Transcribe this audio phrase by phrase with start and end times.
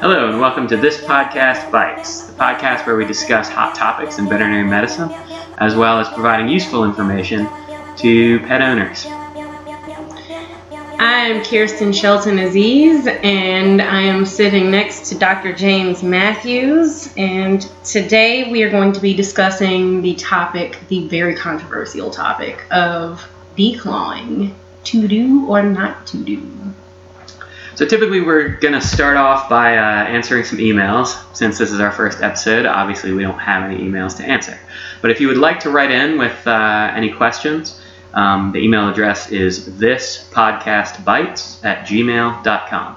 [0.00, 4.28] Hello, and welcome to This Podcast Bites, the podcast where we discuss hot topics in
[4.28, 5.16] veterinary medicine,
[5.58, 7.56] as well as providing useful information
[7.96, 9.23] to pet owners.
[11.06, 15.52] I'm Kirsten Shelton Aziz, and I am sitting next to Dr.
[15.52, 17.12] James Matthews.
[17.18, 23.30] And today we are going to be discussing the topic, the very controversial topic of
[23.54, 26.42] declawing to do or not to do.
[27.74, 31.22] So typically we're going to start off by uh, answering some emails.
[31.36, 34.58] Since this is our first episode, obviously we don't have any emails to answer.
[35.02, 37.78] But if you would like to write in with uh, any questions,
[38.14, 42.96] um, the email address is thispodcastbites at gmail.com.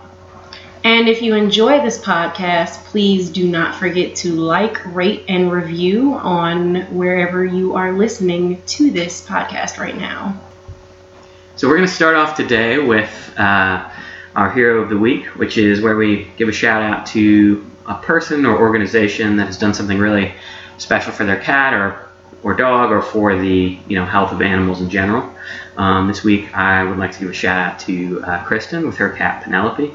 [0.83, 6.13] And if you enjoy this podcast, please do not forget to like, rate, and review
[6.13, 10.39] on wherever you are listening to this podcast right now.
[11.57, 13.89] So we're going to start off today with uh,
[14.35, 17.95] our hero of the week, which is where we give a shout out to a
[17.95, 20.33] person or organization that has done something really
[20.77, 22.06] special for their cat or
[22.47, 25.29] or dog or for the you know health of animals in general.
[25.75, 28.95] Um, this week, I would like to give a shout out to uh, Kristen with
[28.97, 29.93] her cat Penelope.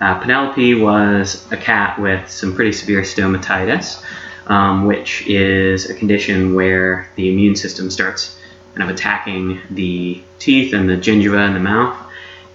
[0.00, 4.00] Uh, Penelope was a cat with some pretty severe stomatitis,
[4.46, 8.38] um, which is a condition where the immune system starts
[8.76, 11.98] kind of attacking the teeth and the gingiva in the mouth.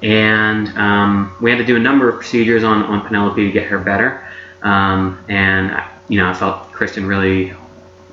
[0.02, 3.68] And um, we had to do a number of procedures on, on Penelope to get
[3.68, 4.26] her better.
[4.62, 7.54] Um, and you know, I felt Kristen really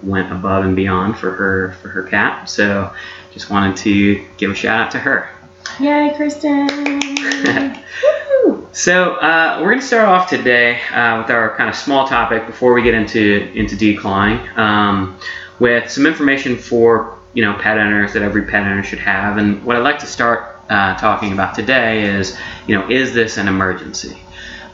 [0.03, 2.49] went above and beyond for her for her cat.
[2.49, 2.93] So
[3.33, 5.31] just wanted to give a shout out to her.
[5.79, 6.69] Yay, Kristen!
[8.73, 12.47] so uh, we're going to start off today uh, with our kind of small topic
[12.47, 15.19] before we get into into declawing, um,
[15.59, 19.37] with some information for you know pet owners that every pet owner should have.
[19.37, 23.37] And what I'd like to start uh, talking about today is you know is this
[23.37, 24.21] an emergency?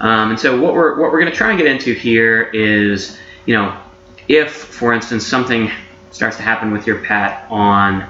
[0.01, 3.19] Um, and so what we're what we're going to try and get into here is
[3.45, 3.81] you know
[4.29, 5.71] if, for instance, something
[6.11, 8.09] starts to happen with your pet on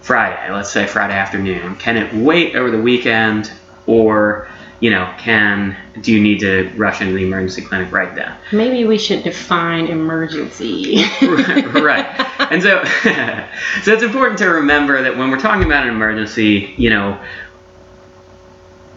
[0.00, 3.52] Friday, let's say Friday afternoon, can it wait over the weekend
[3.86, 4.48] or
[4.80, 8.36] you know, can do you need to rush into the emergency clinic right then?
[8.52, 11.04] Maybe we should define emergency.
[11.22, 12.06] right.
[12.52, 12.84] And so
[13.82, 17.20] so it's important to remember that when we're talking about an emergency, you know,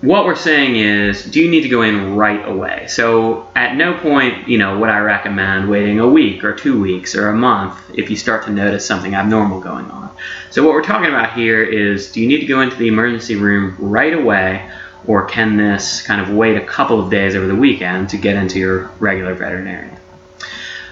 [0.02, 2.88] what we're saying is, do you need to go in right away?
[2.88, 7.16] So at no point, you know, would I recommend waiting a week or two weeks
[7.16, 10.10] or a month if you start to notice something abnormal going on.
[10.50, 13.36] So what we're talking about here is, do you need to go into the emergency
[13.36, 14.70] room right away,
[15.06, 18.36] or can this kind of wait a couple of days over the weekend to get
[18.36, 19.96] into your regular veterinarian?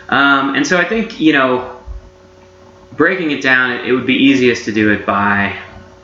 [0.07, 1.79] Um, and so I think, you know,
[2.93, 5.59] breaking it down, it would be easiest to do it by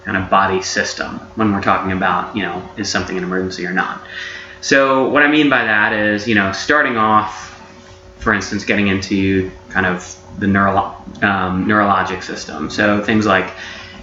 [0.06, 3.74] kind of body system when we're talking about, you know, is something an emergency or
[3.74, 4.02] not.
[4.62, 7.52] So what I mean by that is, you know, starting off,
[8.20, 12.70] for instance, getting into kind of the neuro- um, neurologic system.
[12.70, 13.52] So things like,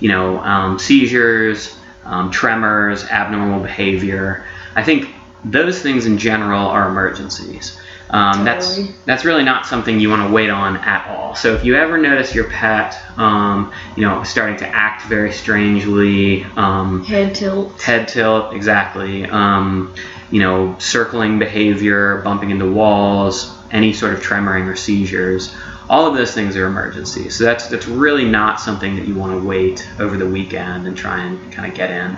[0.01, 4.45] you know, um, seizures, um, tremors, abnormal behavior.
[4.75, 5.09] I think
[5.45, 7.81] those things in general are emergencies.
[8.13, 11.35] Um, that's that's really not something you want to wait on at all.
[11.35, 16.45] So if you ever notice your pet, um, you know, starting to act very strangely,
[16.45, 19.95] um, head tilt, head tilt, exactly, um,
[20.31, 25.57] you know, circling behavior, bumping into walls, any sort of tremoring or seizures,
[25.89, 27.37] all of those things are emergencies.
[27.37, 30.95] So that's that's really not something that you want to wait over the weekend and
[30.95, 32.17] try and kind of get in.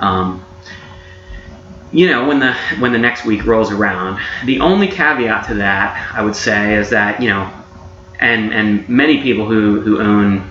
[0.00, 0.44] Um,
[1.92, 4.20] you know when the when the next week rolls around.
[4.44, 7.50] The only caveat to that i would say is that you know
[8.20, 10.50] and and many people who who own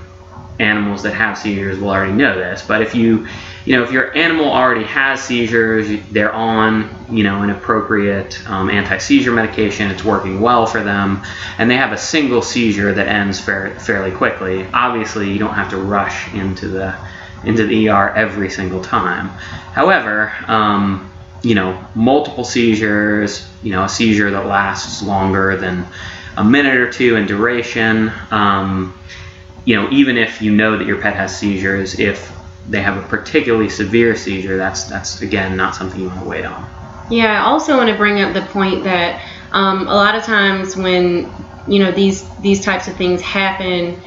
[0.59, 3.27] animals that have seizures will already know this but if you
[3.65, 8.69] you know if your animal already has seizures they're on you know an appropriate um,
[8.71, 11.21] anti-seizure medication it's working well for them
[11.59, 15.69] and they have a single seizure that ends fair, fairly quickly obviously you don't have
[15.69, 16.97] to rush into the
[17.43, 19.28] into the ER every single time.
[19.73, 21.11] However um,
[21.43, 25.85] you know, multiple seizures, you know, a seizure that lasts longer than
[26.35, 28.11] a minute or two in duration.
[28.31, 28.97] Um,
[29.66, 32.31] you know, even if you know that your pet has seizures, if
[32.69, 36.45] they have a particularly severe seizure, that's that's again not something you want to wait
[36.45, 36.69] on.
[37.09, 40.75] Yeah, I also want to bring up the point that um, a lot of times
[40.75, 41.31] when
[41.67, 43.99] you know these these types of things happen,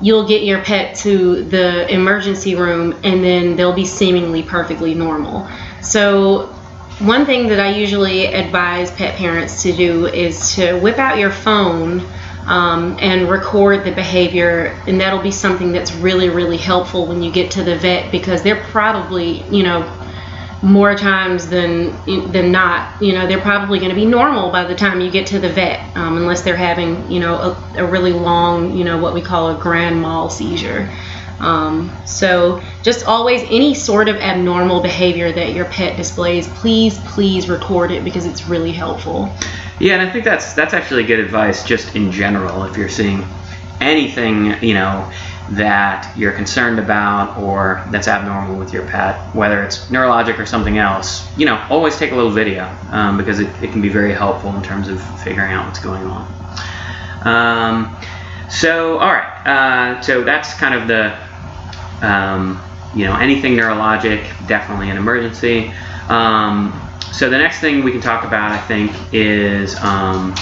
[0.00, 5.48] you'll get your pet to the emergency room and then they'll be seemingly perfectly normal.
[5.84, 6.46] So,
[7.00, 11.30] one thing that I usually advise pet parents to do is to whip out your
[11.30, 12.00] phone
[12.46, 14.80] um, and record the behavior.
[14.86, 18.42] And that'll be something that's really, really helpful when you get to the vet because
[18.42, 19.82] they're probably, you know,
[20.62, 21.92] more times than
[22.32, 25.26] than not, you know, they're probably going to be normal by the time you get
[25.26, 28.96] to the vet, um, unless they're having, you know, a, a, really long, you know,
[28.96, 30.90] what we call a grand mal seizure.
[31.44, 37.48] Um, so just always any sort of abnormal behavior that your pet displays, please, please
[37.48, 39.30] record it because it's really helpful.
[39.78, 42.64] Yeah, and I think that's that's actually good advice just in general.
[42.64, 43.24] If you're seeing
[43.80, 45.12] anything, you know,
[45.50, 50.78] that you're concerned about or that's abnormal with your pet, whether it's neurologic or something
[50.78, 54.14] else, you know, always take a little video um, because it, it, can be very
[54.14, 56.26] helpful in terms of figuring out what's going on.
[57.26, 57.96] Um,
[58.48, 61.14] so, all right, uh, so that's kind of the,
[62.04, 62.62] um,
[62.94, 65.72] you know, anything neurologic, definitely an emergency.
[66.08, 66.72] Um,
[67.12, 70.34] so the next thing we can talk about, I think, is um,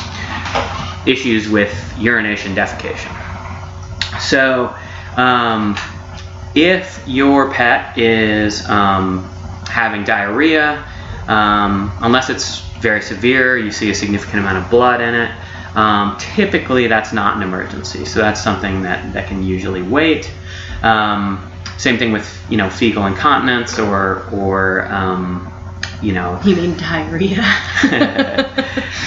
[1.07, 3.11] issues with urination, defecation.
[4.21, 4.75] So,
[5.17, 5.77] um,
[6.55, 9.25] if your pet is um,
[9.67, 10.85] having diarrhea,
[11.29, 15.31] um, unless it's very severe, you see a significant amount of blood in it,
[15.77, 18.05] um, typically that's not an emergency.
[18.05, 20.33] So that's something that, that can usually wait.
[20.83, 21.52] Um,
[21.83, 25.53] same thing with you know fecal incontinence or or um,
[26.01, 26.41] you know.
[26.45, 27.41] You mean diarrhea?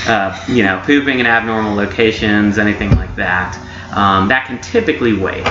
[0.07, 3.57] uh, you know, pooping in abnormal locations, anything like that.
[3.95, 5.47] Um, that can typically wait.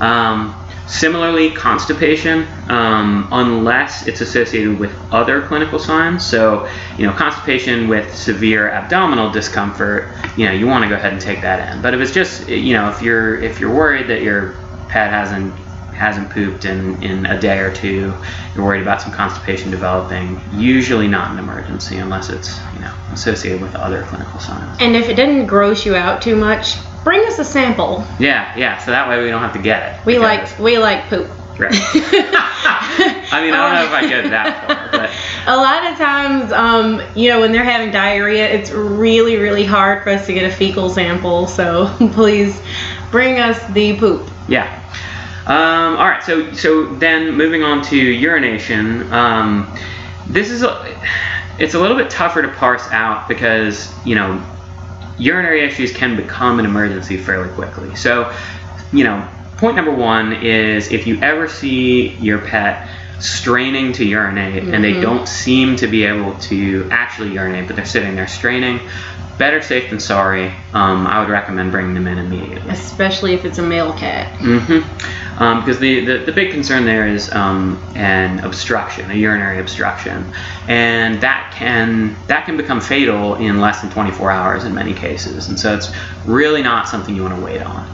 [0.00, 0.54] Um,
[0.86, 6.24] similarly, constipation, um, unless it's associated with other clinical signs.
[6.26, 6.68] So,
[6.98, 11.22] you know, constipation with severe abdominal discomfort, you know, you want to go ahead and
[11.22, 11.80] take that in.
[11.80, 14.52] But if it's just, you know, if you're if you're worried that your
[14.88, 15.54] pet hasn't
[15.96, 18.14] hasn't pooped in, in a day or two,
[18.54, 23.60] you're worried about some constipation developing, usually not an emergency unless it's, you know, associated
[23.60, 24.78] with other clinical signs.
[24.80, 28.04] And if it didn't gross you out too much, bring us a sample.
[28.18, 28.78] Yeah, yeah.
[28.78, 30.06] So that way we don't have to get it.
[30.06, 31.30] We like we like poop.
[31.58, 31.72] Right.
[33.32, 35.10] I mean, I don't know if I get that far, but
[35.46, 40.02] a lot of times, um, you know, when they're having diarrhea, it's really, really hard
[40.02, 41.46] for us to get a fecal sample.
[41.46, 42.60] So please
[43.10, 44.30] bring us the poop.
[44.48, 44.82] Yeah.
[45.46, 46.22] Um, all right.
[46.22, 49.12] So so then moving on to urination.
[49.12, 49.72] Um,
[50.26, 51.00] this is a,
[51.58, 54.44] it's a little bit tougher to parse out because you know
[55.18, 57.94] urinary issues can become an emergency fairly quickly.
[57.96, 58.34] So,
[58.92, 59.26] you know,
[59.56, 62.88] point number one is if you ever see your pet
[63.20, 64.74] straining to urinate mm-hmm.
[64.74, 65.02] and they mm-hmm.
[65.02, 68.80] don't seem to be able to actually urinate, but they're sitting there straining,
[69.38, 70.48] better safe than sorry.
[70.74, 72.70] Um, I would recommend bringing them in immediately.
[72.70, 74.38] Especially if it's a male cat.
[74.38, 75.25] Mm-hmm.
[75.38, 80.32] Um, because the, the, the, big concern there is um, an obstruction, a urinary obstruction,
[80.66, 85.48] and that can that can become fatal in less than 24 hours in many cases.
[85.48, 85.92] And so it's
[86.24, 87.86] really not something you want to wait on.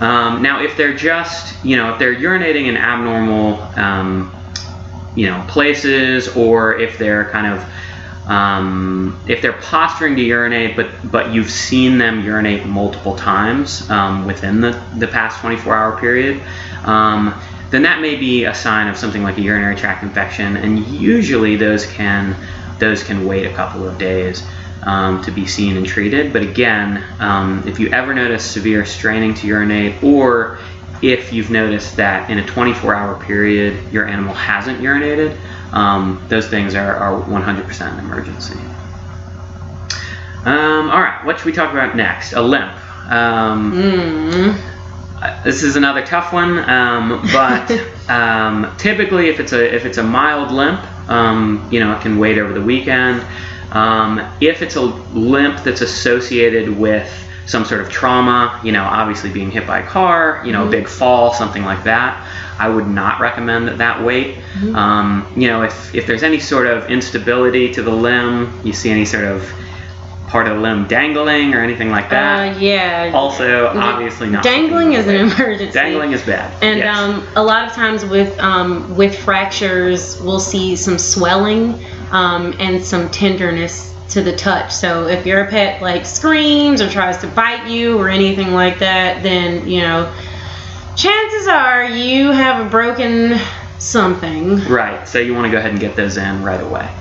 [0.00, 4.34] Um, now, if they're just you know if they're urinating in abnormal um,
[5.14, 7.68] you know places, or if they're kind of
[8.28, 14.26] um, if they're posturing to urinate, but but you've seen them urinate multiple times um,
[14.26, 16.42] within the, the past 24 hour period,
[16.84, 17.34] um,
[17.70, 21.56] then that may be a sign of something like a urinary tract infection, and usually
[21.56, 22.36] those can
[22.78, 24.46] those can wait a couple of days
[24.82, 26.32] um, to be seen and treated.
[26.32, 30.58] But again, um, if you ever notice severe straining to urinate, or
[31.02, 35.38] if you've noticed that in a 24 hour period your animal hasn't urinated,
[35.72, 38.58] um, those things are, are 100% an emergency.
[40.44, 42.32] Um, all right, what should we talk about next?
[42.32, 42.72] A limp.
[43.10, 45.44] Um, mm.
[45.44, 47.70] This is another tough one, um, but
[48.08, 50.80] um, typically, if it's a if it's a mild limp,
[51.10, 53.20] um, you know, it can wait over the weekend.
[54.40, 59.50] if it's a limp that's associated with some sort of trauma, you know, obviously being
[59.50, 60.68] hit by a car, you know, mm-hmm.
[60.68, 62.22] a big fall, something like that,
[62.58, 64.36] I would not recommend that, that wait.
[64.36, 64.76] Mm-hmm.
[64.76, 68.90] Um, you know, if, if there's any sort of instability to the limb, you see
[68.90, 69.50] any sort of
[70.28, 72.56] part of the limb dangling or anything like that.
[72.56, 73.12] Uh, yeah.
[73.14, 74.44] Also, obviously not.
[74.44, 75.72] Dangling is an emergency.
[75.72, 76.62] Dangling is bad.
[76.62, 76.96] And yes.
[76.98, 82.84] um, a lot of times with um, with fractures, we'll see some swelling um, and
[82.84, 84.72] some tenderness to the touch.
[84.72, 89.22] So if your pet like screams or tries to bite you or anything like that,
[89.22, 90.12] then you know,
[90.96, 93.38] chances are you have a broken
[93.78, 94.64] something.
[94.64, 95.06] Right.
[95.06, 96.92] So you want to go ahead and get those in right away.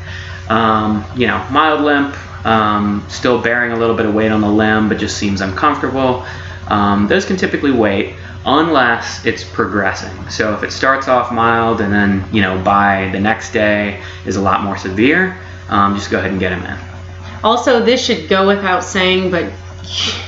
[0.49, 4.49] Um, you know, mild limp, um, still bearing a little bit of weight on the
[4.49, 6.25] limb, but just seems uncomfortable.
[6.67, 10.29] Um, those can typically wait unless it's progressing.
[10.29, 14.37] So if it starts off mild and then, you know, by the next day is
[14.37, 15.37] a lot more severe,
[15.69, 16.96] um, just go ahead and get them in.
[17.43, 19.51] Also, this should go without saying, but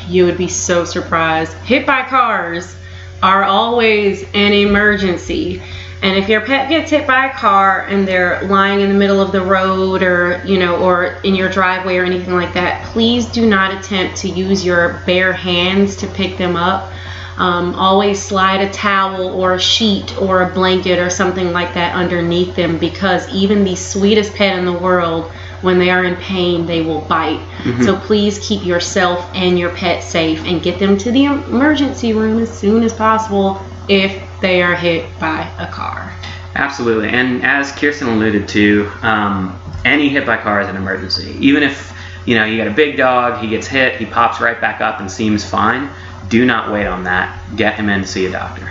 [0.08, 1.54] you would be so surprised.
[1.60, 2.76] Hit by cars
[3.22, 5.62] are always an emergency.
[6.02, 9.20] And if your pet gets hit by a car and they're lying in the middle
[9.20, 13.26] of the road or, you know, or in your driveway or anything like that, please
[13.26, 16.94] do not attempt to use your bare hands to pick them up.
[17.38, 21.96] Um, always slide a towel or a sheet or a blanket or something like that
[21.96, 26.66] underneath them because even the sweetest pet in the world, when they are in pain,
[26.66, 27.40] they will bite.
[27.64, 27.84] Mm-hmm.
[27.84, 32.40] So please keep yourself and your pet safe and get them to the emergency room
[32.40, 36.14] as soon as possible if they are hit by a car.
[36.56, 37.10] Absolutely.
[37.10, 41.36] And as Kirsten alluded to, um, any hit by car is an emergency.
[41.40, 41.94] Even if
[42.26, 45.00] you know you got a big dog, he gets hit, he pops right back up
[45.00, 45.90] and seems fine.
[46.28, 47.40] Do not wait on that.
[47.56, 48.70] Get him in to see a doctor.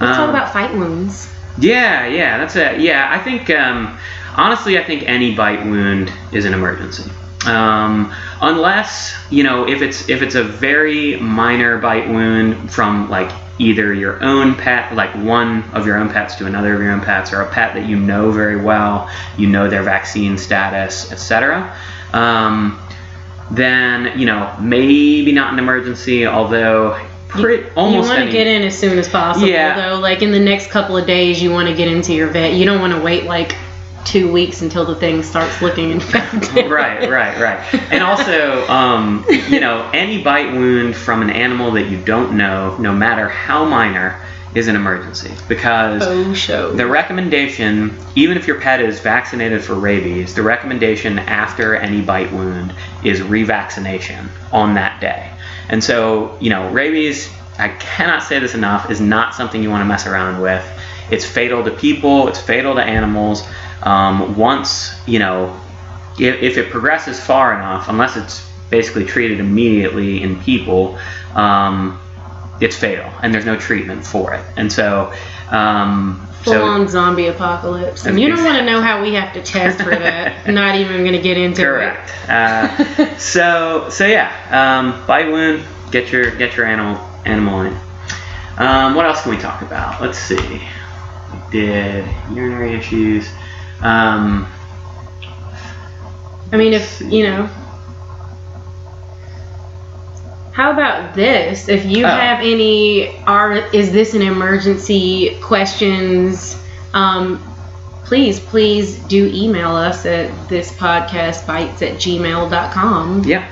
[0.00, 1.28] Let's talk Um, about fight wounds.
[1.58, 2.80] Yeah, yeah, that's it.
[2.80, 3.96] Yeah, I think um,
[4.36, 7.10] honestly, I think any bite wound is an emergency.
[7.46, 13.30] Um, unless you know if it's if it's a very minor bite wound from like
[13.58, 17.00] either your own pet, like one of your own pets to another of your own
[17.00, 21.76] pets, or a pet that you know very well, you know their vaccine status, etc.
[22.12, 22.80] Um,
[23.52, 28.62] then you know maybe not an emergency, although pretty, almost you want to get in
[28.62, 29.90] as soon as possible, Yeah.
[29.90, 30.00] though.
[30.00, 32.54] Like in the next couple of days, you want to get into your vet.
[32.54, 33.54] You don't want to wait like
[34.06, 36.70] two weeks until the thing starts looking infected.
[36.70, 37.74] right, right, right.
[37.92, 42.76] And also, um, you know, any bite wound from an animal that you don't know,
[42.78, 44.18] no matter how minor,
[44.54, 46.72] is an emergency because Oh, show.
[46.72, 52.32] the recommendation, even if your pet is vaccinated for rabies, the recommendation after any bite
[52.32, 55.30] wound is revaccination on that day.
[55.68, 59.82] And so, you know, rabies, I cannot say this enough, is not something you want
[59.82, 60.64] to mess around with.
[61.10, 63.46] It's fatal to people, it's fatal to animals.
[63.82, 65.60] Um, once, you know,
[66.18, 70.98] if, if it progresses far enough, unless it's basically treated immediately in people,
[71.34, 72.00] um,
[72.60, 74.44] it's fatal and there's no treatment for it.
[74.56, 75.12] And so,
[75.50, 78.06] um, Full so on zombie apocalypse.
[78.06, 80.46] And you don't want to know how we have to test for that.
[80.52, 81.64] Not even going to get into it.
[81.64, 82.12] correct.
[82.28, 85.64] Uh, so so yeah, um, bite wound.
[85.90, 87.76] Get your get your animal animal in.
[88.58, 90.00] Um, what else can we talk about?
[90.00, 90.36] Let's see.
[90.36, 93.28] We did urinary issues.
[93.80, 94.46] Um.
[96.52, 97.50] I mean, if, you know.
[100.52, 101.68] How about this?
[101.68, 102.08] If you Oh.
[102.08, 106.56] have any are is this an emergency questions,
[106.94, 107.42] um,
[108.04, 113.24] please, please do email us at this podcast bites at gmail.com.
[113.24, 113.44] Yeah.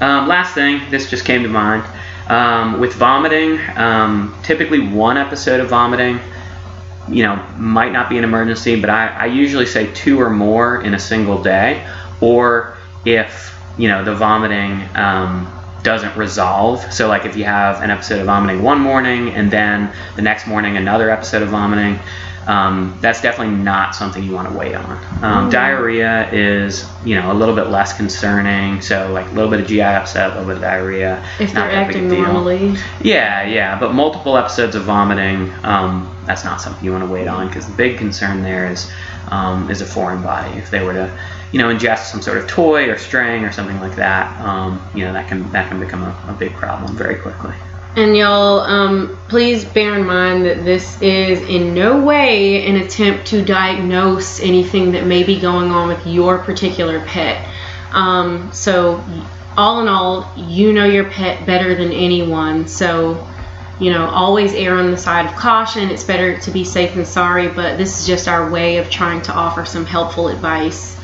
[0.00, 1.84] Um, last thing, this just came to mind.
[2.28, 6.20] Um, with vomiting, um, typically one episode of vomiting,
[7.10, 10.82] you know, might not be an emergency, but I, I usually say two or more
[10.82, 11.86] in a single day.
[12.20, 16.92] Or if, you know, the vomiting um, doesn't resolve.
[16.92, 20.46] So, like if you have an episode of vomiting one morning and then the next
[20.46, 21.98] morning another episode of vomiting,
[22.48, 25.22] um, that's definitely not something you want to wait on.
[25.22, 28.80] Um, Diarrhea is, you know, a little bit less concerning.
[28.80, 31.22] So, like a little bit of GI upset, a little bit of diarrhea.
[31.38, 32.22] If not they're that big acting deal.
[32.22, 32.74] normally.
[33.02, 37.28] Yeah, yeah, but multiple episodes of vomiting, um, that's not something you want to wait
[37.28, 38.90] on because the big concern there is
[39.30, 40.56] um, is a foreign body.
[40.56, 41.18] If they were to,
[41.52, 45.04] you know, ingest some sort of toy or string or something like that, um, you
[45.04, 47.54] know, that can that can become a, a big problem very quickly.
[47.96, 53.26] And y'all, um, please bear in mind that this is in no way an attempt
[53.28, 57.48] to diagnose anything that may be going on with your particular pet.
[57.92, 59.02] Um, so,
[59.56, 62.68] all in all, you know your pet better than anyone.
[62.68, 63.26] So,
[63.80, 65.90] you know, always err on the side of caution.
[65.90, 69.22] It's better to be safe than sorry, but this is just our way of trying
[69.22, 70.96] to offer some helpful advice.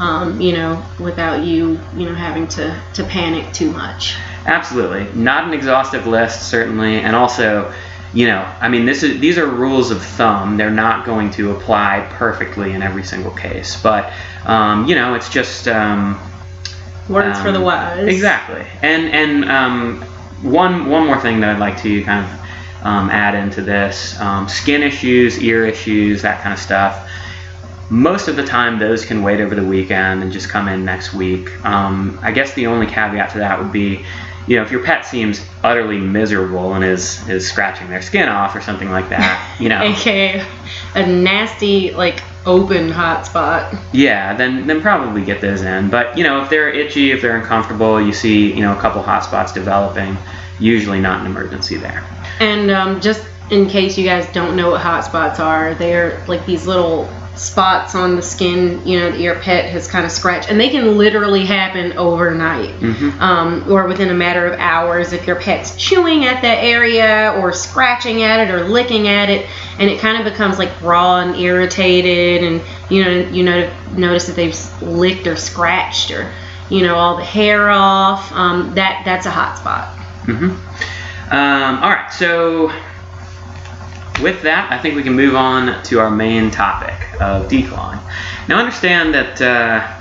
[0.00, 4.16] Um, you know, without you, you know, having to, to panic too much.
[4.46, 7.70] Absolutely, not an exhaustive list certainly, and also,
[8.14, 10.56] you know, I mean, this is these are rules of thumb.
[10.56, 14.10] They're not going to apply perfectly in every single case, but
[14.46, 15.68] um, you know, it's just.
[15.68, 16.18] Um,
[17.10, 18.08] Words for the Um, wise.
[18.08, 18.64] Exactly.
[18.80, 20.02] And and um,
[20.42, 24.48] one one more thing that I'd like to kind of um, add into this: um,
[24.48, 27.06] skin issues, ear issues, that kind of stuff.
[27.90, 31.12] Most of the time, those can wait over the weekend and just come in next
[31.12, 31.64] week.
[31.64, 34.04] Um, I guess the only caveat to that would be,
[34.46, 38.54] you know, if your pet seems utterly miserable and is is scratching their skin off
[38.54, 40.46] or something like that, you know, aka
[40.94, 43.74] a nasty like open hot spot.
[43.92, 45.90] Yeah, then then probably get those in.
[45.90, 49.02] But you know, if they're itchy, if they're uncomfortable, you see you know a couple
[49.02, 50.16] hot spots developing,
[50.58, 52.04] usually not an emergency there.
[52.40, 56.46] And um, just in case you guys don't know what hot spots are, they're like
[56.46, 60.50] these little spots on the skin, you know, that your pet has kind of scratched,
[60.50, 63.20] and they can literally happen overnight, Mm-hmm.
[63.20, 67.52] um, or within a matter of hours if your pet's chewing at that area or
[67.52, 71.36] scratching at it or licking at it, and it kind of becomes like raw and
[71.36, 76.30] irritated, and you know, you know, notice that they've licked or scratched or
[76.68, 78.30] you know all the hair off.
[78.32, 79.96] Um, that that's a hot spot.
[80.26, 81.32] Mm-hmm.
[81.32, 82.72] Um, all right, so
[84.20, 88.00] with that, I think we can move on to our main topic of declawing.
[88.48, 89.96] Now, understand that uh,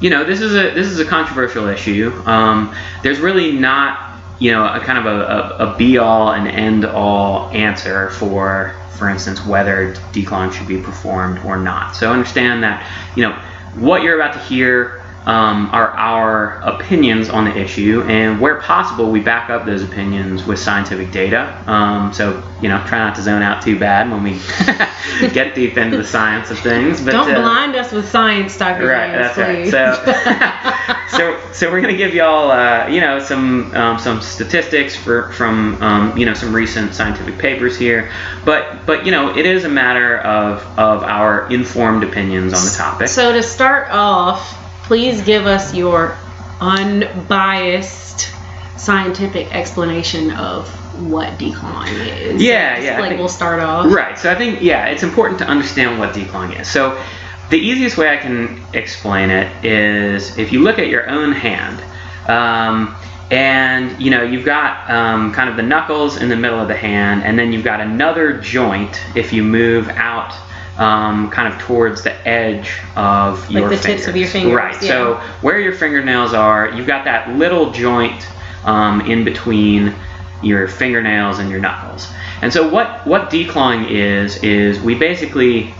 [0.00, 2.12] you know this is a this is a controversial issue.
[2.26, 6.48] Um, there's really not you know a kind of a, a, a be all and
[6.48, 11.96] end all answer for for instance whether declawing should be performed or not.
[11.96, 13.32] So understand that you know
[13.74, 19.10] what you're about to hear um, are our opinions on the issue, and where possible,
[19.10, 21.62] we back up those opinions with scientific data.
[21.66, 24.32] Um, so, you know, try not to zone out too bad when we
[25.32, 27.02] get deep into the science of things.
[27.02, 28.86] But, Don't uh, blind us with science, Dr.
[28.86, 31.08] Right, James, that's right.
[31.08, 35.32] So, so, so we're gonna give y'all, uh, you know, some um, some statistics for,
[35.32, 38.12] from, um, you know, some recent scientific papers here.
[38.44, 42.74] But, but you know, it is a matter of of our informed opinions on the
[42.76, 43.08] topic.
[43.08, 46.16] So to start off, please give us your
[46.60, 48.32] unbiased
[48.76, 50.68] scientific explanation of
[51.08, 52.42] what declawing is.
[52.42, 53.92] Yeah, Just yeah, Like think- we'll start off.
[53.92, 54.18] Right.
[54.18, 56.70] So I think yeah, it's important to understand what declawing is.
[56.70, 57.00] So
[57.50, 61.82] the easiest way I can explain it is if you look at your own hand,
[62.28, 62.94] um,
[63.30, 66.76] and you know you've got um, kind of the knuckles in the middle of the
[66.76, 70.34] hand, and then you've got another joint if you move out.
[70.76, 74.16] Um, kind of towards the edge of your the tips of fingers.
[74.16, 74.82] your fingers, Right.
[74.82, 74.88] yeah.
[74.88, 78.26] So where your fingernails are, you've got that little joint
[78.64, 79.94] um, in between
[80.42, 82.08] your fingernails and your knuckles.
[82.42, 85.72] And so what what declawing is is we basically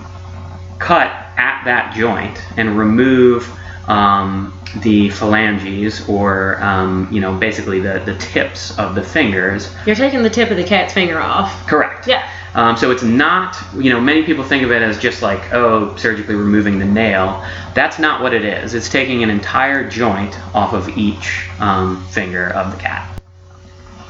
[0.79, 3.51] cut at that joint and remove
[3.89, 9.75] um, the phalanges or um, you know basically the, the tips of the fingers.
[9.87, 11.67] You're taking the tip of the cat's finger off.
[11.67, 12.07] Correct.
[12.07, 12.29] Yeah.
[12.55, 15.97] Um, so it's not, you know, many people think of it as just like, oh,
[15.97, 17.45] surgically removing the nail.
[17.75, 18.75] That's not what it is.
[18.75, 23.21] It's taking an entire joint off of each um, finger of the cat.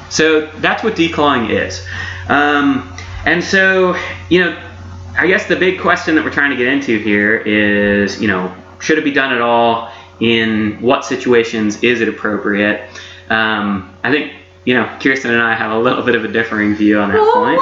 [0.09, 1.85] So that's what declawing is.
[2.29, 3.95] Um, and so,
[4.29, 4.71] you know,
[5.17, 8.55] I guess the big question that we're trying to get into here is, you know,
[8.79, 9.91] should it be done at all?
[10.19, 12.89] In what situations is it appropriate?
[13.29, 14.33] Um, I think,
[14.65, 17.15] you know, Kirsten and I have a little bit of a differing view on that
[17.19, 17.61] Well, point.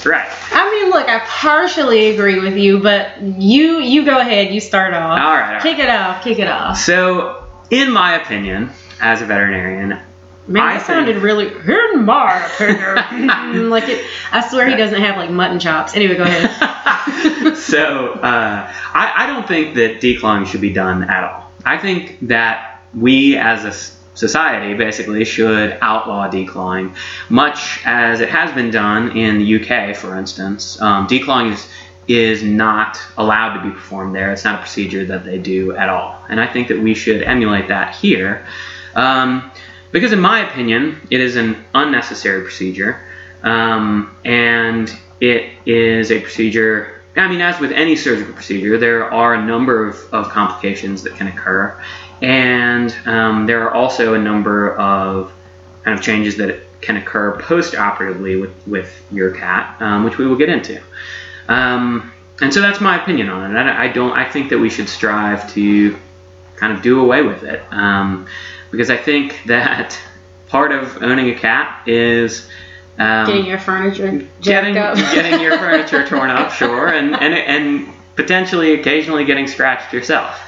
[0.00, 0.28] So, right.
[0.52, 4.52] I mean, look, I partially agree with you, but you you go ahead.
[4.54, 5.20] You start off.
[5.20, 5.46] All right.
[5.46, 5.62] all right.
[5.62, 6.24] Kick it off.
[6.24, 6.78] Kick it off.
[6.78, 9.98] So, in my opinion, as a veterinarian,
[10.48, 11.46] Man, I sounded think- really.
[11.48, 14.04] In my opinion, like it.
[14.32, 15.94] I swear he doesn't have like mutton chops.
[15.94, 17.56] Anyway, go ahead.
[17.56, 21.50] so uh, I, I don't think that declawing should be done at all.
[21.64, 23.72] I think that we as a
[24.14, 26.94] society basically should outlaw declawing,
[27.28, 30.80] much as it has been done in the UK, for instance.
[30.80, 31.68] Um, declawing is
[32.08, 34.32] is not allowed to be performed there.
[34.32, 37.22] It's not a procedure that they do at all, and I think that we should
[37.22, 38.46] emulate that here.
[38.94, 39.50] Um,
[39.92, 43.00] because in my opinion, it is an unnecessary procedure,
[43.42, 47.01] um, and it is a procedure.
[47.14, 51.14] I mean, as with any surgical procedure, there are a number of, of complications that
[51.16, 51.78] can occur,
[52.22, 55.32] and um, there are also a number of
[55.84, 60.36] kind of changes that can occur post-operatively with, with your cat, um, which we will
[60.36, 60.82] get into.
[61.48, 63.58] Um, and so that's my opinion on it.
[63.58, 64.12] I, I don't.
[64.12, 65.96] I think that we should strive to
[66.56, 68.26] kind of do away with it um,
[68.70, 69.98] because I think that
[70.48, 72.48] part of owning a cat is
[72.98, 78.74] um, Getting your furniture getting, getting your furniture torn up, sure, and, and and potentially
[78.74, 80.40] occasionally getting scratched yourself.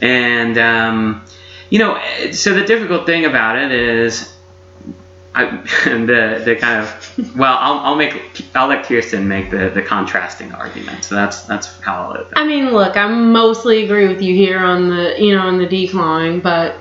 [0.00, 1.24] And um,
[1.70, 2.00] you know,
[2.32, 4.32] so the difficult thing about it is.
[5.36, 5.46] I,
[5.84, 10.52] the the kind of well I'll, I'll make I'll let Kirsten make the, the contrasting
[10.52, 12.28] argument so that's that's how I'll.
[12.36, 15.66] I mean, look, I mostly agree with you here on the, you know, on the
[15.66, 16.76] declawing, but,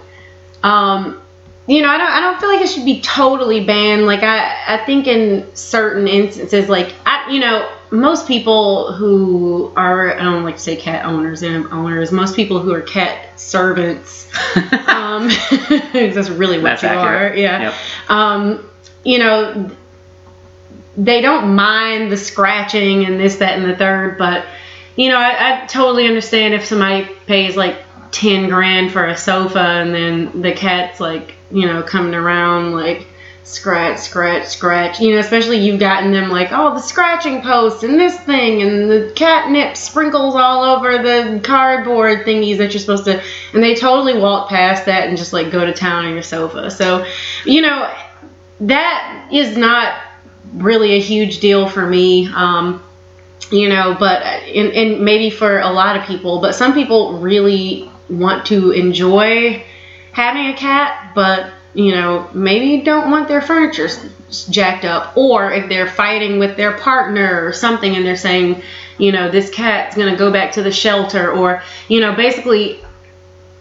[0.62, 1.23] um,
[1.68, 4.06] you know, I don't, I don't feel like it should be totally banned.
[4.06, 10.20] Like, I, I think in certain instances, like, I, you know, most people who are,
[10.20, 14.28] I don't like to say cat owners and owners, most people who are cat servants,
[14.88, 15.28] um,
[15.94, 17.32] that's really what That's you accurate.
[17.32, 17.62] are, yeah.
[17.62, 18.10] Yep.
[18.10, 18.70] Um,
[19.06, 19.72] you know,
[20.98, 24.46] they don't mind the scratching and this, that, and the third, but
[24.96, 29.60] you know, I, I totally understand if somebody pays like ten grand for a sofa
[29.60, 33.08] and then the cat's like, you know, coming around like
[33.44, 35.00] scratch, scratch, scratch.
[35.00, 38.90] You know, especially you've gotten them like, oh, the scratching post and this thing and
[38.90, 43.22] the catnip sprinkles all over the cardboard thingies that you're supposed to.
[43.54, 46.72] And they totally walk past that and just like go to town on your sofa.
[46.72, 47.06] So,
[47.46, 47.94] you know,
[48.62, 50.02] that is not
[50.54, 52.28] really a huge deal for me.
[52.28, 52.84] Um,
[53.52, 57.90] you know, but and, and maybe for a lot of people, but some people really
[58.10, 59.64] want to enjoy
[60.14, 63.90] having a cat, but you know, maybe don't want their furniture
[64.50, 68.62] jacked up, or if they're fighting with their partner or something and they're saying,
[68.98, 72.80] you know, this cat's gonna go back to the shelter, or, you know, basically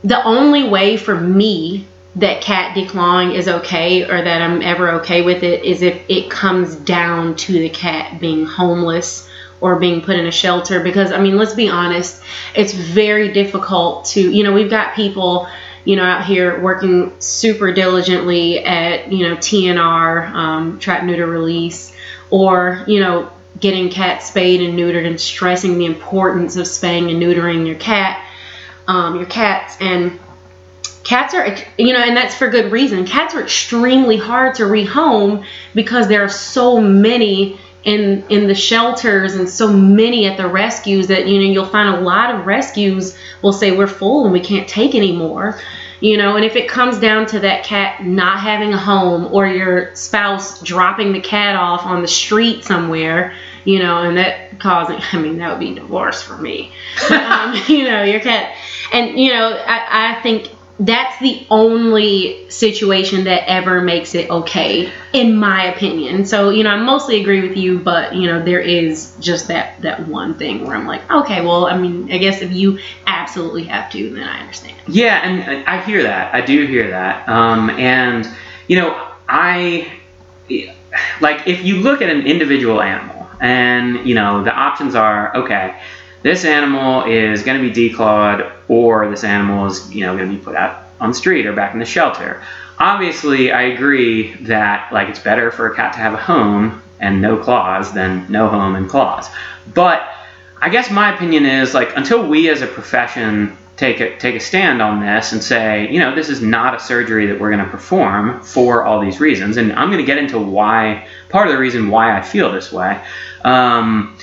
[0.04, 1.86] the only way for me
[2.16, 6.30] that cat declawing is okay or that I'm ever okay with it is if it
[6.30, 9.28] comes down to the cat being homeless
[9.62, 12.22] or being put in a shelter because I mean let's be honest
[12.54, 15.48] it's very difficult to you know we've got people
[15.84, 21.94] you know, out here working super diligently at, you know, TNR, um, trap, neuter, release,
[22.30, 27.20] or, you know, getting cats spayed and neutered and stressing the importance of spaying and
[27.20, 28.24] neutering your cat,
[28.86, 29.76] um, your cats.
[29.80, 30.18] And
[31.04, 33.04] cats are, you know, and that's for good reason.
[33.04, 39.34] Cats are extremely hard to rehome because there are so many in in the shelters
[39.34, 43.16] and so many at the rescues that you know you'll find a lot of rescues
[43.42, 45.58] will say we're full and we can't take anymore
[46.00, 49.48] you know and if it comes down to that cat not having a home or
[49.48, 55.00] your spouse dropping the cat off on the street somewhere you know and that causing
[55.12, 56.72] i mean that would be divorce for me.
[57.10, 58.54] Um, you know your cat
[58.92, 60.50] and you know I, I think
[60.86, 66.24] that's the only situation that ever makes it okay in my opinion.
[66.24, 69.80] So you know i mostly agree with you but you know there is just that
[69.82, 73.64] that one thing where i'm like okay well i mean i guess if you absolutely
[73.64, 74.76] have to then i understand.
[74.88, 76.34] Yeah and i hear that.
[76.34, 77.28] I do hear that.
[77.28, 78.28] Um, and
[78.68, 79.92] you know i
[81.20, 85.80] like if you look at an individual animal and you know the options are okay
[86.22, 90.36] this animal is going to be declawed or this animal is you know going to
[90.36, 92.42] be put out on the street or back in the shelter
[92.78, 97.20] obviously i agree that like it's better for a cat to have a home and
[97.20, 99.28] no claws than no home and claws
[99.74, 100.02] but
[100.60, 104.40] i guess my opinion is like until we as a profession take a, take a
[104.40, 107.64] stand on this and say, you know, this is not a surgery that we're going
[107.64, 109.56] to perform for all these reasons.
[109.56, 112.70] And I'm going to get into why, part of the reason why I feel this
[112.70, 113.02] way.
[113.44, 114.16] Um,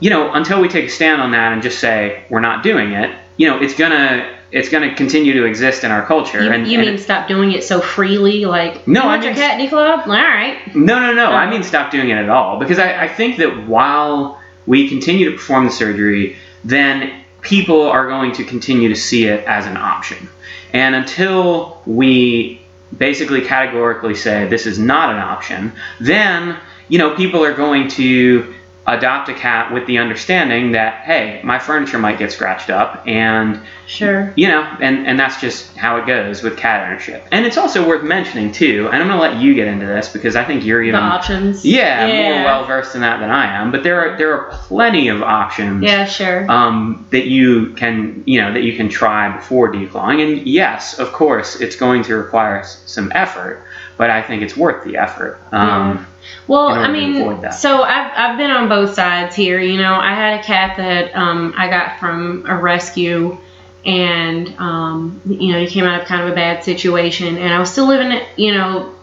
[0.00, 2.92] you know, until we take a stand on that and just say we're not doing
[2.92, 6.42] it, you know, it's gonna it's gonna continue to exist in our culture.
[6.42, 9.32] You, and you and mean stop doing it so freely, like No, I want your
[9.32, 10.06] mean- cat declawed?
[10.06, 10.58] All right.
[10.74, 11.26] No, no, no.
[11.30, 11.50] I Oh.
[11.50, 12.58] mean, stop doing it at all.
[12.58, 18.06] Because I, I think that while we continue to perform the surgery, then people are
[18.08, 20.28] going to continue to see it as an option.
[20.74, 22.60] And until we
[22.96, 26.56] basically categorically say this is not an option, then,
[26.88, 28.52] you know, people are going to
[28.86, 33.60] adopt a cat with the understanding that, hey, my furniture might get scratched up and
[33.86, 34.32] Sure.
[34.36, 37.26] you know, and, and that's just how it goes with cat ownership.
[37.32, 40.34] And it's also worth mentioning too, and I'm gonna let you get into this because
[40.36, 41.64] I think you're The even options.
[41.64, 43.70] yeah, more well versed in that than I am.
[43.72, 46.50] But there are there are plenty of options Yeah, sure.
[46.50, 50.22] um, that you can you know that you can try before declawing.
[50.38, 53.62] And yes, of course, it's going to require some effort,
[53.96, 55.40] but I think it's worth the effort.
[55.52, 56.06] Um,
[56.46, 59.60] Well, I mean, so I've, I've been on both sides here.
[59.60, 63.38] You know, I had a cat that um, I got from a rescue,
[63.84, 67.58] and um, you know, he came out of kind of a bad situation, and I
[67.60, 68.94] was still living, you know,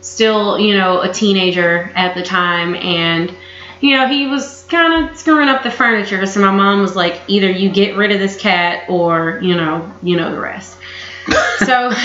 [0.00, 3.34] still, you know, a teenager at the time, and
[3.80, 6.24] you know, he was kind of screwing up the furniture.
[6.24, 9.92] So my mom was like, either you get rid of this cat, or you know,
[10.02, 10.78] you know the rest.
[11.58, 11.90] so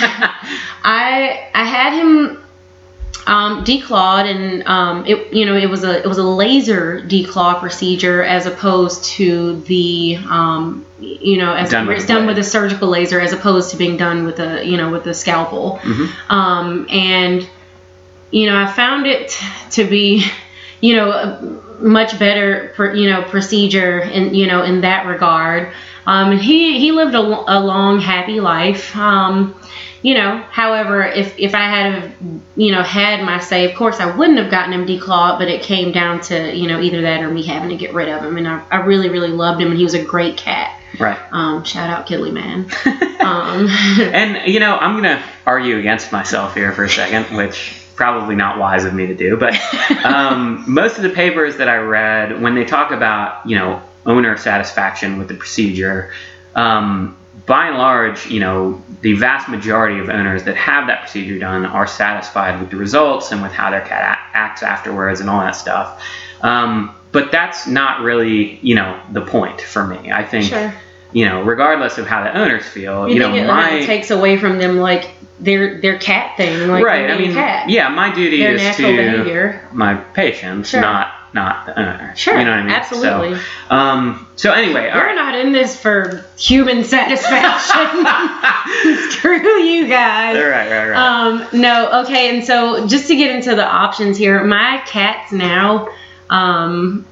[0.83, 2.43] I I had him
[3.27, 7.59] um, declawed, and um, it you know it was a it was a laser declaw
[7.59, 12.87] procedure as opposed to the um, you know as Done it's done with a surgical
[12.87, 15.79] laser as opposed to being done with a you know with a scalpel.
[15.83, 16.31] mhm.
[16.31, 17.47] Um, and
[18.31, 19.37] you know I found it
[19.71, 20.25] to be
[20.79, 25.73] you know a much better pr- you know procedure in you know in that regard.
[26.05, 28.95] Um, he he lived a, a long happy life.
[28.95, 29.53] Um,
[30.07, 32.13] you know, however, if if I had
[32.55, 35.63] you know had my say, of course I wouldn't have gotten him declawed, but it
[35.63, 38.37] came down to you know either that or me having to get rid of him.
[38.37, 40.79] And I, I really really loved him, and he was a great cat.
[40.97, 41.19] Right.
[41.33, 42.71] Um, shout out Kidley Man.
[43.17, 43.67] Um,
[43.99, 48.59] And you know, I'm gonna argue against myself here for a second, which probably not
[48.59, 49.35] wise of me to do.
[49.35, 49.59] But
[50.05, 54.37] um, most of the papers that I read, when they talk about you know owner
[54.37, 56.13] satisfaction with the procedure,
[56.55, 57.16] um,
[57.47, 61.65] by and large, you know, the vast majority of owners that have that procedure done
[61.65, 65.55] are satisfied with the results and with how their cat acts afterwards and all that
[65.55, 66.03] stuff.
[66.41, 70.11] Um, but that's not really, you know, the point for me.
[70.11, 70.73] I think, Sure.
[71.13, 74.11] you know, regardless of how the owners feel, You, you, know, it, my it takes
[74.11, 77.09] away from them like their their cat thing, like right.
[77.09, 77.69] I mean, cat.
[77.69, 79.67] yeah, my duty Their is to behavior.
[79.71, 80.81] my patients, Sure.
[80.81, 82.13] not not the owner.
[82.15, 82.71] Sure, you know what I mean?
[82.71, 83.35] absolutely.
[83.35, 85.15] So, um, so anyway, We're right.
[85.15, 88.05] not in this for human satisfaction.
[89.11, 90.35] Screw you guys.
[90.35, 90.97] All right, right, right.
[90.97, 95.89] Um, no, okay, and so just to get into the options here, my cats now,
[96.29, 97.05] um,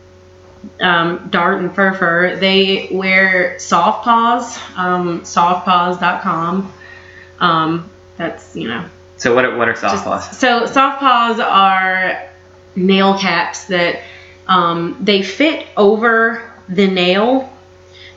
[0.81, 6.73] um, Dart and Fur Fur, they wear soft paws, um, softpaws.com.
[7.39, 10.37] Um, that's, you know, so what are, what are soft just- paws?
[10.37, 12.27] So soft paws are
[12.75, 14.01] nail caps that
[14.47, 17.51] um, they fit over the nail,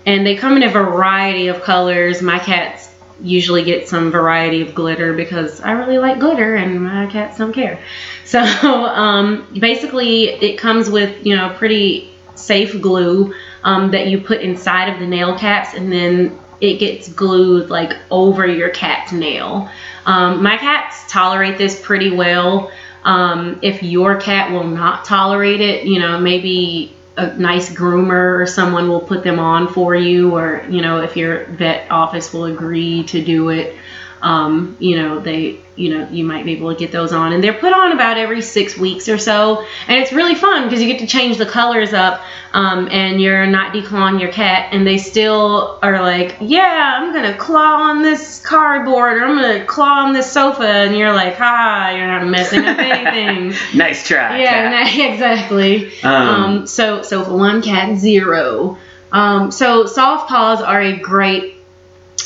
[0.07, 2.23] and they come in a variety of colors.
[2.23, 7.07] My cats usually get some variety of glitter because I really like glitter, and my
[7.07, 7.83] cats don't care.
[8.29, 13.33] So um, basically, it comes with you know pretty safe glue
[13.64, 17.97] um, that you put inside of the nail caps, and then it gets glued like
[18.11, 19.71] over your cat's nail.
[20.05, 22.71] Um, my cats tolerate this pretty well.
[23.04, 28.46] Um, if your cat will not tolerate it, you know, maybe a nice groomer or
[28.46, 32.44] someone will put them on for you, or, you know, if your vet office will
[32.44, 33.76] agree to do it,
[34.22, 37.33] um, you know, they, you know, you might be able to get those on.
[37.33, 39.64] And they're put on about every six weeks or so.
[39.87, 43.46] And it's really fun because you get to change the colors up um, and you're
[43.46, 44.72] not declawing your cat.
[44.72, 49.64] And they still are like, yeah, I'm to claw on this cardboard or I'm to
[49.66, 50.66] claw on this sofa.
[50.66, 53.54] And you're like, ha, you're not messing up anything.
[53.78, 54.40] nice try.
[54.40, 55.92] Yeah, na- exactly.
[56.02, 58.78] Um, Um, so so one cat zero.
[59.12, 61.54] Um, so soft paws are a great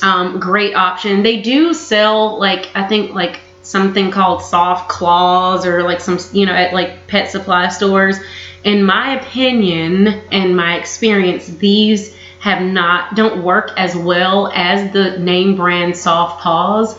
[0.02, 1.22] um, great option.
[1.22, 6.46] They do sell like I think like something called soft claws or like some you
[6.46, 8.18] know at like pet supply stores.
[8.64, 15.18] In my opinion and my experience, these have not don't work as well as the
[15.18, 16.98] name brand soft paws